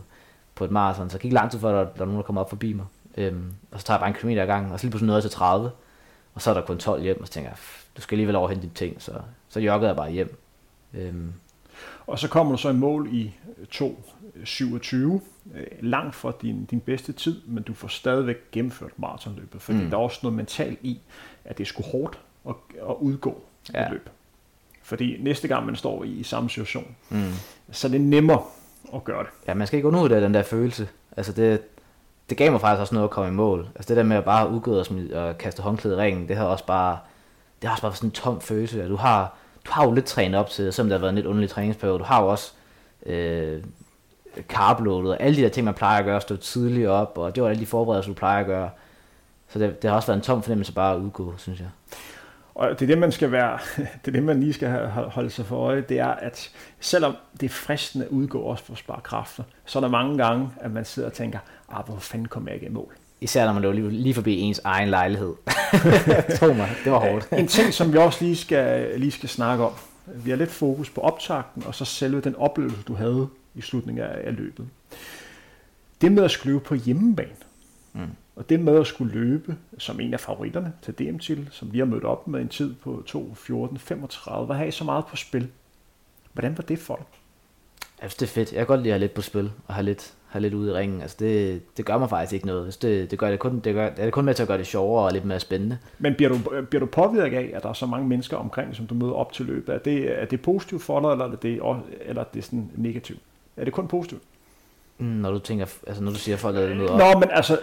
[0.55, 1.09] på et maraton.
[1.09, 2.85] Så jeg gik lang tid, før der, der er nogen, der kommer op forbi mig.
[3.17, 5.17] Øhm, og så tager jeg bare en kilometer ad gang, og så lige pludselig nåede
[5.17, 5.71] jeg til 30.
[6.33, 7.57] Og så er der kun 12 hjem, og så tænker jeg,
[7.97, 9.01] du skal alligevel overhente dine ting.
[9.01, 9.11] Så,
[9.49, 10.39] så joggede jeg bare hjem.
[10.93, 11.33] Øhm.
[12.07, 13.33] Og så kommer du så i mål i
[13.75, 15.19] 2.27, øh,
[15.81, 19.89] langt fra din, din bedste tid, men du får stadigvæk gennemført maratonløbet, fordi mm.
[19.89, 20.99] der er også noget mentalt i,
[21.45, 22.55] at det er sgu hårdt at,
[22.89, 23.41] at udgå
[23.73, 23.85] ja.
[23.85, 24.09] et løb.
[24.83, 27.31] Fordi næste gang man står i, i samme situation, mm.
[27.71, 28.43] så er det nemmere
[28.95, 29.29] at gøre det.
[29.47, 30.89] Ja, man skal ikke det, den der følelse.
[31.17, 31.61] Altså det,
[32.29, 33.67] det gav mig faktisk også noget at komme i mål.
[33.75, 36.37] Altså det der med at bare udgå og, smide, og kaste håndklædet i ringen, det
[36.37, 36.97] har også bare,
[37.61, 38.87] det har også bare sådan en tom følelse.
[38.87, 39.37] Du har,
[39.67, 41.99] du har jo lidt trænet op til, selvom det har været en lidt underlig træningsperiode.
[41.99, 42.51] Du har jo også
[43.05, 43.63] øh,
[44.49, 47.43] carbloadet og alle de der ting, man plejer at gøre, stå tidligt op, og det
[47.43, 48.69] var alle de forberedelser, du plejer at gøre.
[49.49, 51.69] Så det, det har også været en tom fornemmelse bare at udgå, synes jeg.
[52.55, 53.59] Og det er det, man skal være,
[54.05, 57.45] det er det, man lige skal holde sig for øje, det er, at selvom det
[57.45, 60.71] er fristende at udgå også for at spare kræfter, så er der mange gange, at
[60.71, 61.39] man sidder og tænker,
[61.69, 62.93] ah, hvor fanden kommer jeg ikke i mål?
[63.21, 65.33] Især når man løber lige, lige forbi ens egen lejlighed.
[66.39, 67.27] Tro mig, det var hårdt.
[67.31, 69.73] en ting, som vi også lige skal, lige skal snakke om.
[70.15, 74.03] Vi har lidt fokus på optakten, og så selve den oplevelse, du havde i slutningen
[74.03, 74.67] af, af løbet.
[76.01, 77.29] Det med at skrive på hjemmebane,
[77.93, 78.01] mm.
[78.35, 81.79] og det med at skulle løbe som en af favoritterne til dm til som lige
[81.79, 85.47] har mødt op med en tid på 2.14.35, hvad har I så meget på spil?
[86.33, 87.05] Hvordan var det for dig?
[88.01, 88.51] Jeg synes, det er fedt.
[88.51, 90.71] Jeg kan godt lide at have lidt på spil, og have lidt, have lidt ude
[90.71, 91.01] i ringen.
[91.01, 92.81] Altså det, det gør mig faktisk ikke noget.
[92.81, 94.67] Det, det, gør det, kun, det, gør, det er kun med til at gøre det
[94.67, 95.77] sjovere og lidt mere spændende.
[95.99, 96.37] Men bliver du,
[96.69, 99.33] bliver du påvirket af, at der er så mange mennesker omkring, som du møder op
[99.33, 99.75] til løbet?
[99.75, 101.61] Er det, er det positivt for dig, eller er det,
[102.05, 103.19] eller er det sådan negativt?
[103.57, 104.21] Er det kun positivt?
[104.97, 106.99] Mm, når du tænker, altså når du siger, at folk er møder op?
[106.99, 107.59] Nå, men altså,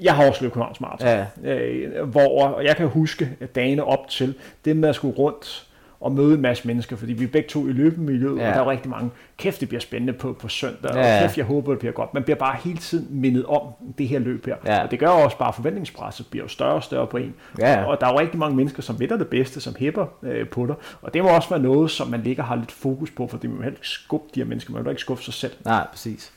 [0.00, 1.08] jeg har også løbet Københavns Marathon,
[1.44, 1.54] ja.
[1.54, 4.34] øh, hvor og jeg kan huske at dagene op til,
[4.64, 5.68] det med at skulle rundt
[6.02, 8.48] og møde en masse mennesker, fordi vi er begge to i løbemiljøet, ja.
[8.48, 11.16] og der er rigtig mange, kæft det bliver spændende på, på søndag, ja.
[11.16, 12.14] og kæft jeg håber det bliver godt.
[12.14, 13.62] Man bliver bare hele tiden mindet om
[13.98, 14.82] det her løb her, ja.
[14.82, 17.84] og det gør også bare forventningspresset bliver jo større og større på en, ja.
[17.84, 20.66] og der er jo rigtig mange mennesker, som ved det bedste, som hæpper øh, på
[20.66, 23.38] dig, og det må også være noget, som man ligger har lidt fokus på, for
[23.38, 25.52] det må heller ikke skubbe de her mennesker, man vil ikke skubbe sig selv.
[25.64, 26.32] Nej, præcis.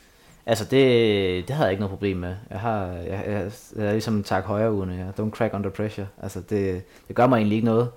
[0.48, 2.34] Altså det, det havde jeg ikke noget problem med.
[2.50, 4.94] Jeg har, jeg, jeg, jeg er ligesom tak højre ugerne.
[4.94, 6.06] Jeg don't crack under pressure.
[6.22, 7.88] Altså det, det gør mig egentlig ikke noget.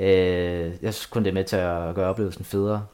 [0.00, 2.86] Øh, jeg synes kun det er med til at gøre oplevelsen federe.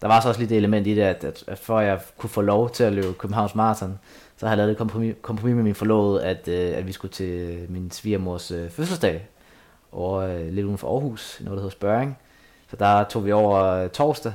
[0.00, 2.00] Der var så også lidt det element i det, at, at, at for at jeg
[2.18, 3.98] kunne få lov til at løbe Københavns Marathon,
[4.36, 7.12] så har jeg lavet et kompromis, kompromis med min forlovede, at, øh, at vi skulle
[7.12, 9.26] til min svigermors øh, fødselsdag
[9.92, 12.18] over øh, lidt uden for Aarhus, noget der hedder Spørring.
[12.70, 14.32] Så der tog vi over øh, torsdag,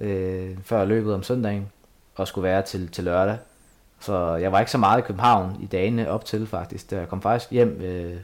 [0.00, 1.68] øh, før løbet om søndagen,
[2.14, 3.36] og skulle være til, til lørdag.
[4.00, 6.92] Så jeg var ikke så meget i København i dagene op til faktisk.
[6.92, 8.16] Jeg kom faktisk hjem øh,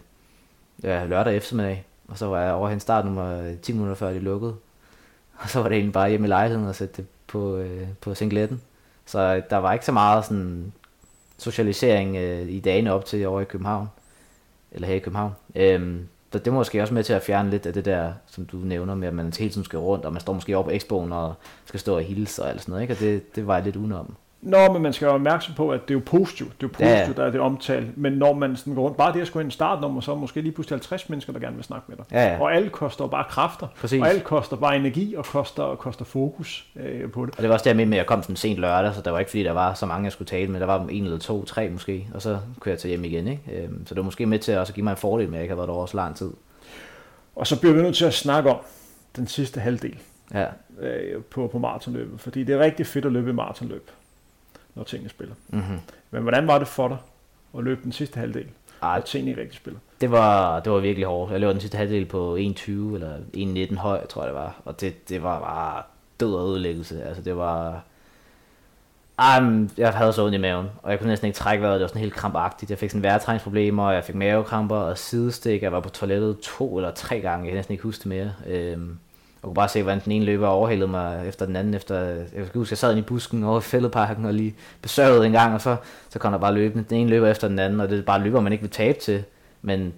[0.83, 4.55] ja, lørdag eftermiddag, og så var jeg over hen startnummer 10 minutter før det lukkede.
[5.37, 8.15] Og så var det egentlig bare hjemme i lejligheden og sætte det på, øh, på
[8.15, 8.61] singletten.
[9.07, 10.73] Så der var ikke så meget sådan
[11.39, 13.89] socialisering øh, i dagene op til over i København.
[14.73, 15.33] Eller her i København.
[15.55, 18.45] Øhm, så det er måske også med til at fjerne lidt af det der, som
[18.45, 20.71] du nævner med, at man hele tiden skal rundt, og man står måske over på
[20.71, 21.35] Expoen og
[21.65, 22.95] skal stå og hilse og alt sådan noget, ikke?
[22.95, 24.17] Og det, det var jeg lidt udenom.
[24.45, 26.53] Nå, men man skal være opmærksom på, at det er jo positivt.
[26.61, 27.23] Det er jo positivt, ja.
[27.23, 27.99] der er det omtalt.
[27.99, 30.17] Men når man sådan går rundt, bare det at skulle ind en startnummer, så er
[30.17, 32.05] måske lige pludselig 50 mennesker, der gerne vil snakke med dig.
[32.13, 32.41] Ja, ja.
[32.41, 33.67] Og alt koster bare kræfter.
[33.81, 34.03] Præcis.
[34.03, 37.35] Og alt koster bare energi og koster, koster fokus øh, på det.
[37.37, 39.19] Og det var også der med, at jeg kom sådan sent lørdag, så der var
[39.19, 40.61] ikke fordi, der var så mange, jeg skulle tale med.
[40.61, 43.29] Der var en eller to, tre måske, og så kunne jeg tage hjem igen.
[43.29, 43.43] Ikke?
[43.53, 45.39] Øhm, så det var måske med til at også give mig en fordel med, at
[45.39, 46.31] jeg ikke har været over så lang tid.
[47.37, 48.59] Og så bliver vi nødt til at snakke om
[49.17, 49.99] den sidste halvdel
[50.35, 50.47] ja.
[50.81, 52.21] øh, på, på maratonløbet.
[52.21, 53.91] Fordi det er rigtig fedt at løbe i maratonløb
[54.75, 55.35] når tingene spiller.
[55.49, 55.79] Mm-hmm.
[56.11, 56.97] Men hvordan var det for dig
[57.59, 58.47] at løbe den sidste halvdel,
[58.83, 59.81] Ej, når tingene ikke rigtig spiller?
[60.01, 61.33] Det var, det var virkelig hårdt.
[61.33, 63.17] Jeg løb den sidste halvdel på 1.20 eller
[63.71, 64.61] 1.19 høj, tror jeg det var.
[64.65, 65.83] Og det, det var bare
[66.21, 67.05] død og ødelæggelse.
[67.05, 67.83] Altså det var...
[69.39, 71.75] Um, jeg havde så ondt i maven, og jeg kunne næsten ikke trække vejret.
[71.75, 72.71] Det var sådan helt krampagtigt.
[72.71, 75.63] Jeg fik sådan vejrtræningsproblemer, og jeg fik mavekramper og sidestik.
[75.63, 77.45] Jeg var på toilettet to eller tre gange.
[77.45, 78.33] Jeg kan næsten ikke huske det mere.
[78.47, 78.99] Øhm,
[79.45, 81.75] og kunne bare se, hvordan den ene løber overhalede mig efter den anden.
[81.75, 85.27] Efter, jeg kan huske, jeg sad inde i busken over i fældeparken og lige besørgede
[85.27, 85.77] en gang, og så,
[86.11, 86.85] så kom der bare løbende.
[86.89, 88.99] Den ene løber efter den anden, og det er bare løber, man ikke vil tabe
[88.99, 89.25] til.
[89.63, 89.93] Men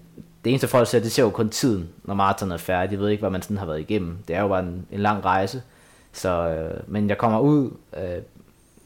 [0.44, 2.92] det eneste folk ser, det ser jo kun tiden, når maraton er færdig.
[2.92, 4.18] Jeg ved ikke, hvad man sådan har været igennem.
[4.28, 5.62] Det er jo bare en, en lang rejse.
[6.12, 8.22] Så, øh, men jeg kommer ud, øh,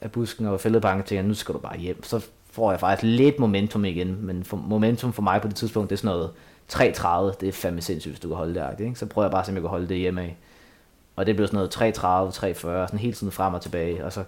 [0.01, 2.03] af busken og fældebanken, tænker nu skal du bare hjem.
[2.03, 5.91] Så får jeg faktisk lidt momentum igen, men for, momentum for mig på det tidspunkt,
[5.91, 6.31] det er sådan noget
[6.73, 8.99] 3.30, det er fandme sindssygt, hvis du kan holde det, ikke?
[8.99, 10.37] Så prøver jeg bare at se, om jeg kan holde det hjemme af.
[11.21, 14.23] Og det blev sådan noget 3.30, 3.40, sådan hele tiden frem og tilbage, og så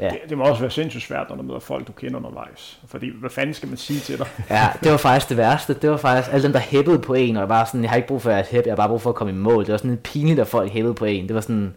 [0.00, 0.08] Ja.
[0.08, 2.78] Det, det må også være sindssygt svært, når du møder folk, du kender undervejs.
[2.88, 4.26] Fordi, hvad fanden skal man sige til dig?
[4.50, 5.74] ja, det var faktisk det værste.
[5.74, 7.96] Det var faktisk alle dem, der hæppede på en, og jeg bare sådan, jeg har
[7.96, 9.64] ikke brug for at hæppe, jeg har bare brug for at komme i mål.
[9.64, 11.26] Det var sådan en pinligt, at folk hæppede på en.
[11.26, 11.74] Det var sådan,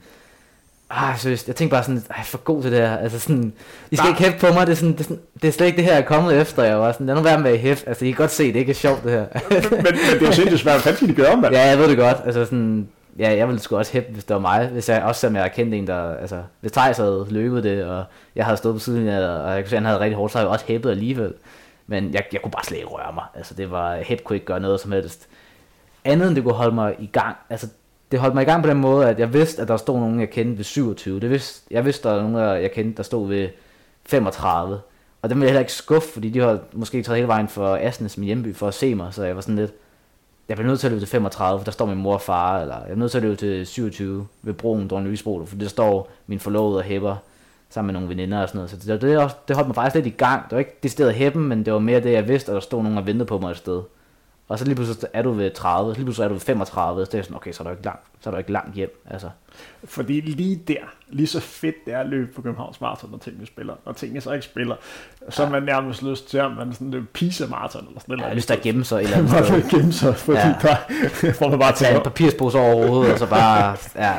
[0.89, 2.98] ah, seriøst, jeg tænkte bare sådan, jeg er for god til det her.
[2.98, 3.54] Altså sådan,
[3.91, 4.10] I skal Nej.
[4.10, 5.86] ikke hæppe på mig, det er, sådan, det, er sådan, det er slet ikke det
[5.86, 6.64] her, jeg er kommet efter.
[6.64, 7.84] Jeg var sådan, lad nu være med at hæppe.
[7.88, 9.26] Altså, I kan godt se, det ikke er sjovt, det her.
[9.50, 11.54] men, men, det er jo sindssygt svært, hvad skal de gøre, mand?
[11.54, 12.18] Ja, jeg ved det godt.
[12.26, 12.88] Altså sådan,
[13.20, 14.68] ja, jeg ville sgu også hæppe, hvis det var mig.
[14.68, 16.16] Hvis jeg, også som jeg kendte en, der...
[16.16, 18.03] Altså, hvis Thijs havde løbet det, og
[18.36, 20.32] jeg havde stået på siden af og jeg kunne se, at han havde rigtig hårdt,
[20.32, 21.34] så havde jeg også hæppet alligevel.
[21.88, 23.24] Men jeg, jeg kunne bare slet ikke røre mig.
[23.36, 23.95] Altså, det var...
[23.95, 25.28] hæb kunne ikke gøre noget som helst.
[26.05, 27.38] Andet end det kunne holde mig i gang.
[27.49, 27.68] Altså,
[28.11, 30.20] det holdt mig i gang på den måde, at jeg vidste, at der stod nogen,
[30.20, 31.20] jeg kendte ved 27.
[31.20, 33.49] Det vidste, jeg vidste, at der var nogen, jeg kendte, der stod ved
[34.05, 34.80] 35.
[35.22, 37.76] Og dem ville jeg heller ikke skuffe, fordi de har måske taget hele vejen for
[37.76, 39.13] Asnes, min hjemby, for at se mig.
[39.13, 39.74] Så jeg var sådan lidt,
[40.50, 42.62] jeg bliver nødt til at løbe til 35, for der står min mor og far,
[42.62, 45.68] eller jeg er nødt til at løbe til 27 ved broen, Dronning Lysbro, for der
[45.68, 47.16] står min forlovede og hæpper
[47.70, 48.70] sammen med nogle veninder og sådan noget.
[48.70, 50.43] Så det, det, det holdt mig faktisk lidt i gang.
[50.43, 52.56] Det var ikke det sted at hæppe, men det var mere det, jeg vidste, at
[52.56, 53.82] der stod nogen og ventede på mig et sted.
[54.48, 57.06] Og så lige pludselig er du ved 30, så lige pludselig er du ved 35,
[57.06, 58.76] så det er sådan, okay, så er du ikke langt, så er du ikke langt
[58.76, 59.02] hjem.
[59.10, 59.30] Altså.
[59.84, 60.80] Fordi lige der,
[61.10, 64.22] lige så fedt det er at løbe på Københavns Marathon, når tingene spiller, og tingene
[64.22, 64.76] så ikke spiller,
[65.30, 65.50] så ja.
[65.50, 68.30] man nærmest lyst til, at man sådan løber Pisa Marathon eller sådan noget.
[68.30, 69.52] Ja, hvis der gemmer sig et eller andet sted.
[69.52, 70.56] Man gemme sig, fordi ja.
[70.62, 74.16] der får man bare til at en papirspose over hovedet, og så bare, ja.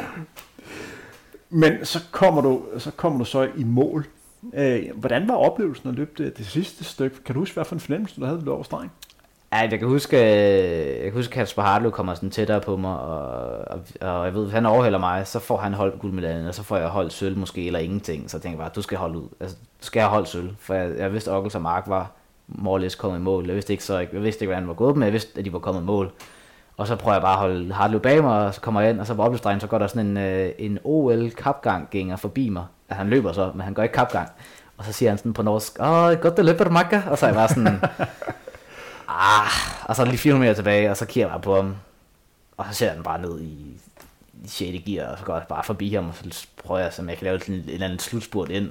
[1.50, 4.06] Men så kommer du så, kommer du så i mål.
[4.54, 7.24] Øh, hvordan var oplevelsen at løbe det, det sidste stykke?
[7.24, 8.90] Kan du huske, hvad for en fornemmelse du havde ved over stregen?
[9.56, 12.98] Ja, jeg kan huske, jeg kan huske, at Kasper Hartlev kommer sådan tættere på mig,
[12.98, 16.54] og, og, og jeg ved, hvis han overhælder mig, så får han holdt guldmedaljen, og
[16.54, 18.30] så får jeg holdt sølv måske, eller ingenting.
[18.30, 19.28] Så jeg tænker bare, du skal holde ud.
[19.40, 22.10] Altså, du skal have holdt sølv, for jeg, jeg vidste, at Ockels og Mark var
[22.48, 23.46] more kommet i mål.
[23.46, 25.44] Jeg vidste ikke, så, jeg vidste ikke, hvad han var gået, men jeg vidste, at
[25.44, 26.12] de var kommet i mål.
[26.76, 29.00] Og så prøver jeg bare at holde Hartlev bag mig, og så kommer jeg ind,
[29.00, 32.64] og så på opløbsdrejen, så går der sådan en, øh, en OL-kapgang gænger forbi mig.
[32.88, 34.28] Altså, han løber så, men han går ikke kapgang.
[34.78, 37.02] Og så siger han sådan på norsk, åh, godt det løber, Makka.
[37.10, 37.80] Og så er jeg bare sådan,
[39.08, 39.50] ah,
[39.88, 41.76] og så lige 400 meter tilbage, og så kigger jeg bare på ham,
[42.56, 43.78] og så ser jeg den bare ned i,
[44.44, 44.84] i 6.
[44.86, 47.24] gear, og så går jeg bare forbi ham, og så prøver jeg, om jeg kan
[47.24, 48.70] lave en, en eller anden slutspurt ind.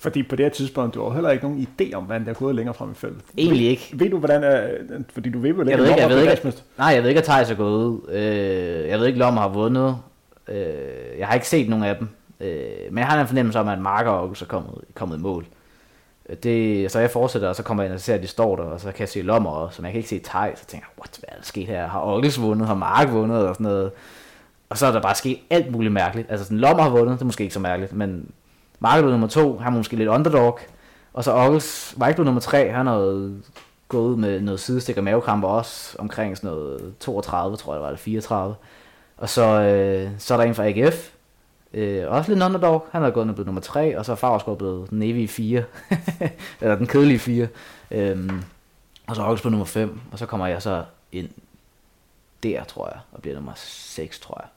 [0.00, 2.34] Fordi på det her tidspunkt, du har heller ikke nogen idé om, hvordan det er
[2.34, 3.22] gået længere frem i feltet.
[3.38, 3.88] Egentlig ikke.
[3.92, 4.68] Ved, ved du, hvordan er,
[5.12, 7.08] fordi du ved vel ikke, jeg ved ikke, jeg ved ikke, at, nej, jeg ved
[7.08, 8.10] ikke, at Thijs er gået ud.
[8.10, 9.96] Øh, jeg ved ikke, Lommer har vundet.
[10.48, 12.08] Øh, jeg har ikke set nogen af dem.
[12.40, 15.46] Øh, men jeg har en fornemmelse om, at Marker også er kommet, kommet i mål.
[16.42, 18.62] Det, så jeg fortsætter, og så kommer jeg ind og ser, at de står der,
[18.62, 20.86] og så kan jeg se Lommer også, men jeg kan ikke se Tej, så tænker
[20.86, 21.86] jeg, what, hvad er der sket her?
[21.86, 22.66] Har Ockels vundet?
[22.66, 23.48] Har Mark vundet?
[23.48, 23.90] Og sådan noget.
[24.68, 26.30] Og så er der bare sket alt muligt mærkeligt.
[26.30, 28.30] Altså sådan, Lommer har vundet, det er måske ikke så mærkeligt, men
[28.80, 30.58] Mark er blevet nummer to, han er måske lidt underdog.
[31.12, 33.30] Og så Ockels var ikke blevet nummer tre, han har
[33.88, 37.82] gået ud med noget sidestik og mavekramper også, omkring sådan noget 32, tror jeg, det
[37.82, 38.54] var, eller 34.
[39.16, 41.10] Og så, øh, så er der en fra AGF,
[41.74, 42.86] Øh, også lidt underdog.
[42.92, 45.64] Han er gået og blevet nummer 3, og så er Favsgaard blevet den evige 4.
[46.60, 47.48] Eller den kedelige 4.
[47.90, 48.42] Øhm,
[49.06, 51.28] og så er på nummer 5, og så kommer jeg så ind
[52.42, 54.48] der, tror jeg, og bliver nummer 6, tror jeg.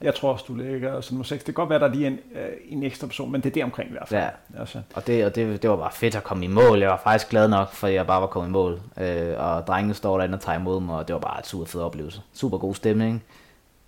[0.00, 1.44] Jeg tror også, du ligger som nummer 6.
[1.44, 3.54] Det kan godt være, der er lige en, øh, en ekstra person, men det er
[3.54, 4.22] det omkring i hvert fald.
[4.22, 4.80] Ja, altså.
[4.94, 6.78] og, det, og det, det var bare fedt at komme i mål.
[6.78, 8.80] Jeg var faktisk glad nok, for jeg bare var kommet i mål.
[9.00, 11.66] Øh, og drengene står derinde og tager imod mig, og det var bare et super
[11.66, 12.22] fed oplevelse.
[12.32, 13.24] Super god stemning.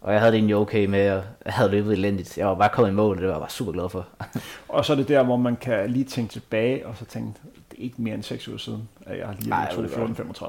[0.05, 2.39] Og jeg havde det egentlig okay med, at jeg havde løbet elendigt.
[2.39, 4.07] Jeg var bare kommet i mål, og det var jeg bare super glad for.
[4.69, 7.41] og så er det der, hvor man kan lige tænke tilbage, og så tænke,
[7.71, 10.47] det er ikke mere end 6 uger siden, at jeg har lige Nej, det 14-35.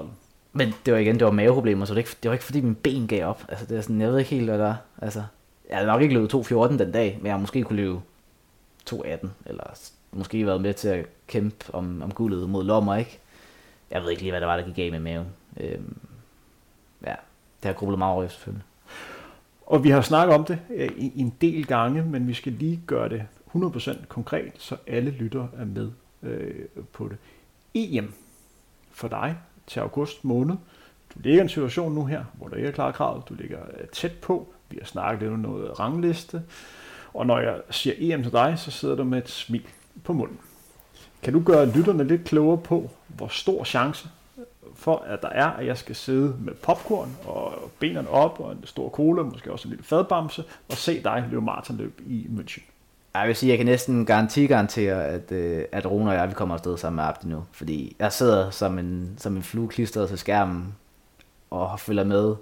[0.54, 2.76] Men det var igen, det var maveproblemer, så det ikke, det var ikke fordi min
[2.76, 3.44] ben gav op.
[3.50, 4.76] Altså, det er sådan, jeg ved ikke helt, hvad der er.
[5.02, 5.24] Altså,
[5.70, 8.02] jeg havde nok ikke løbet 2.14 den dag, men jeg måske kunne løbe
[8.90, 9.64] 2.18, eller
[10.12, 13.20] måske været med til at kæmpe om, om guldet mod lommer, ikke?
[13.92, 15.28] Jeg ved ikke lige, hvad der var, der gik af med maven.
[15.58, 15.98] Øhm,
[17.06, 17.16] ja,
[17.64, 18.64] det har grublet meget over selvfølgelig.
[19.66, 23.10] Og vi har snakket om det øh, en del gange, men vi skal lige gøre
[23.10, 23.24] det
[23.56, 25.92] 100% konkret, så alle lytter er med
[26.24, 27.18] øh, på det.
[27.74, 28.14] EM
[28.92, 29.38] for dig
[29.68, 30.56] til august måned.
[31.16, 33.24] Du ligger i en situation nu her, hvor der ikke er klar krav.
[33.30, 34.48] Du ligger øh, tæt på.
[34.70, 36.42] Vi har snakket lidt om noget rangliste.
[37.14, 39.68] Og når jeg siger EM til dig, så sidder du med et smil
[40.04, 40.40] på munden.
[41.24, 44.10] Kan du gøre lytterne lidt klogere på, hvor stor chance
[44.76, 48.66] for, at der er, at jeg skal sidde med popcorn og benene op og en
[48.66, 52.62] stor cola, måske også en lille fadbamse, og se dig løbe maratonløb i München.
[53.14, 56.34] Jeg vil sige, jeg kan næsten garanti garantere, at, øh, at Rune og jeg vi
[56.34, 57.44] kommer afsted sammen med Abdi nu.
[57.52, 60.76] Fordi jeg sidder som en, som en flue klistret til skærmen
[61.50, 62.36] og følger med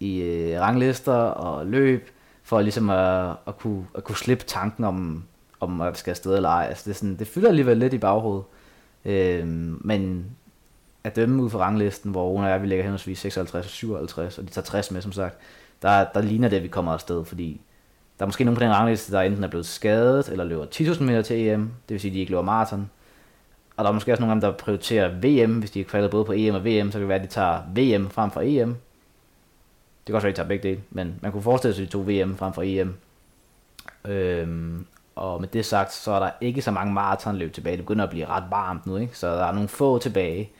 [0.00, 2.10] i øh, ranglister og løb,
[2.42, 5.24] for ligesom at, at, kunne, at kunne slippe tanken om,
[5.60, 6.66] om man skal afsted eller ej.
[6.68, 8.44] Altså, det, er sådan, det fylder alligevel lidt i baghovedet.
[9.04, 9.46] Øh,
[9.84, 10.26] men
[11.04, 14.38] at dømme ud fra ranglisten, hvor Rune og jeg, vi ligger henholdsvis 56 og 57,
[14.38, 15.36] og de tager 60 med, som sagt,
[15.82, 17.60] der, der ligner det, at vi kommer afsted, fordi
[18.18, 21.02] der er måske nogen på den rangliste, der enten er blevet skadet, eller løber 10.000
[21.02, 22.90] meter til EM, det vil sige, at de ikke løber maraton.
[23.76, 26.10] Og der er måske også nogle af dem, der prioriterer VM, hvis de er faldet
[26.10, 28.40] både på EM og VM, så kan det være, at de tager VM frem for
[28.44, 28.68] EM.
[28.68, 28.76] Det
[30.06, 31.92] kan også være, at de tager begge dele, men man kunne forestille sig, at de
[31.92, 32.94] tog VM frem for EM.
[34.04, 34.86] Øhm,
[35.16, 37.76] og med det sagt, så er der ikke så mange maratonløb tilbage.
[37.76, 39.18] Det begynder at blive ret varmt nu, ikke?
[39.18, 40.50] så der er nogle få tilbage.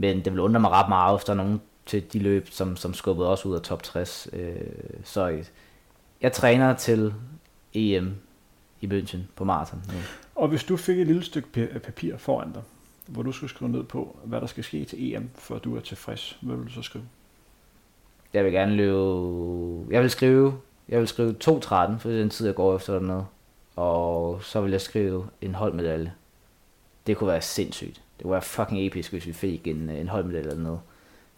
[0.00, 2.76] Men det vil undre mig ret meget, hvis der er nogen til de løb, som,
[2.76, 4.28] som skubbede også ud af top 60.
[4.32, 4.56] Øh,
[5.04, 5.44] så
[6.20, 7.14] jeg træner til
[7.74, 8.14] EM
[8.80, 9.98] i München på maraton nu.
[10.34, 12.62] Og hvis du fik et lille stykke papir foran dig,
[13.06, 15.80] hvor du skulle skrive ned på, hvad der skal ske til EM, før du er
[15.80, 17.04] tilfreds, hvad vil du så skrive?
[18.32, 19.92] Jeg vil gerne løbe...
[19.92, 20.54] Jeg vil skrive,
[20.88, 23.26] jeg vil skrive 2.13, for det er den tid, jeg går efter noget.
[23.76, 26.12] Og så vil jeg skrive en holdmedalje.
[27.06, 28.02] Det kunne være sindssygt.
[28.22, 30.80] Det var fucking episk, hvis vi fik en, en holdmedalje eller noget.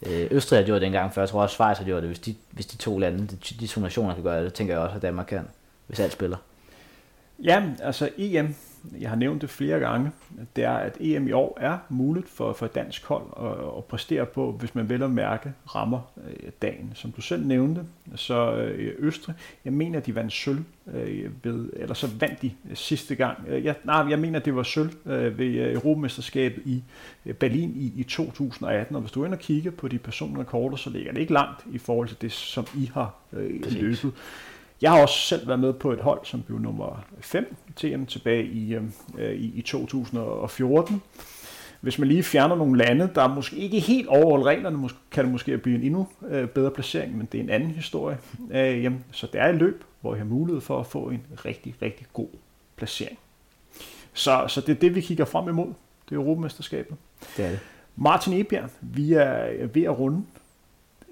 [0.07, 2.09] Øh, Østrig har gjort det engang før, jeg tror også Schweiz har gjort det.
[2.09, 4.83] Hvis de, hvis de to lande, de, de to nationer kan gøre det, tænker jeg
[4.83, 5.49] også, at Danmark kan,
[5.87, 6.37] hvis alt spiller.
[7.45, 8.55] Ja, altså EM,
[9.01, 10.11] jeg har nævnt det flere gange,
[10.57, 14.27] det er, at EM i år er muligt for, for dansk hold at, at præstere
[14.27, 16.93] på, hvis man vel at mærke rammer øh, dagen.
[16.95, 20.65] Som du selv nævnte, så øh, Østrig, jeg mener, de vandt sølv
[20.95, 23.39] øh, ved, eller så vandt de sidste gang.
[23.49, 26.83] Øh, jeg, nej, jeg mener, det var sølv øh, ved øh, Europamesterskabet i
[27.27, 30.91] øh, Berlin i, i 2018, og hvis du ender og kigger på de personrekorder, så
[30.91, 34.13] ligger det ikke langt i forhold til det, som I har øh, løbet.
[34.83, 38.07] Jeg har også selv været med på et hold, som blev nummer 5 til EM
[38.07, 38.75] tilbage i,
[39.19, 41.03] øh, i, i 2014.
[41.81, 45.59] Hvis man lige fjerner nogle lande, der måske ikke helt overholder reglerne, kan det måske
[45.59, 48.19] blive en endnu øh, bedre placering, men det er en anden historie.
[48.51, 51.23] Øh, jamen, så det er et løb, hvor jeg har mulighed for at få en
[51.45, 52.29] rigtig, rigtig god
[52.77, 53.19] placering.
[54.13, 55.73] Så, så det er det, vi kigger frem imod.
[56.09, 56.97] Det er Europamesterskabet.
[57.37, 57.61] Det er det.
[57.97, 60.23] Martin Ebjerg, vi er ved at runde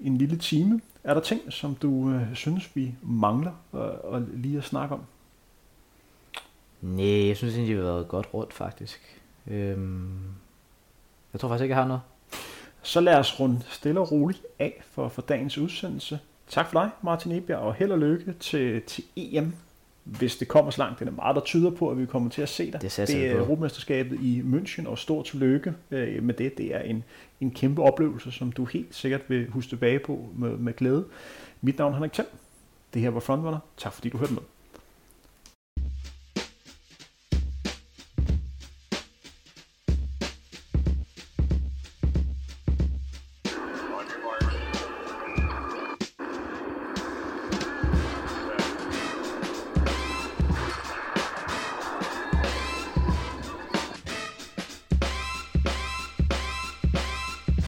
[0.01, 0.81] en lille time.
[1.03, 5.01] Er der ting, som du øh, synes, vi mangler øh, at lige at snakke om?
[6.81, 9.21] Nej, jeg synes egentlig, vi har været godt rundt faktisk.
[9.47, 10.19] Øhm,
[11.33, 12.01] jeg tror faktisk ikke, jeg har noget.
[12.81, 16.19] Så lad os runde stille og roligt af for, for dagens udsendelse.
[16.47, 19.53] Tak for dig, Martin Ebjerg, og held og lykke til, til EM
[20.03, 20.99] hvis det kommer så langt.
[20.99, 22.81] Det er meget, der tyder på, at vi kommer til at se dig.
[22.81, 26.57] Det, det er Europamesterskabet i München, og stort tillykke øh, med det.
[26.57, 27.03] Det er en,
[27.41, 31.05] en kæmpe oplevelse, som du helt sikkert vil huske tilbage på med, med glæde.
[31.61, 32.27] Mit navn er Henrik Thiem.
[32.93, 33.59] Det her var Frontrunner.
[33.77, 34.41] Tak fordi du hørte med.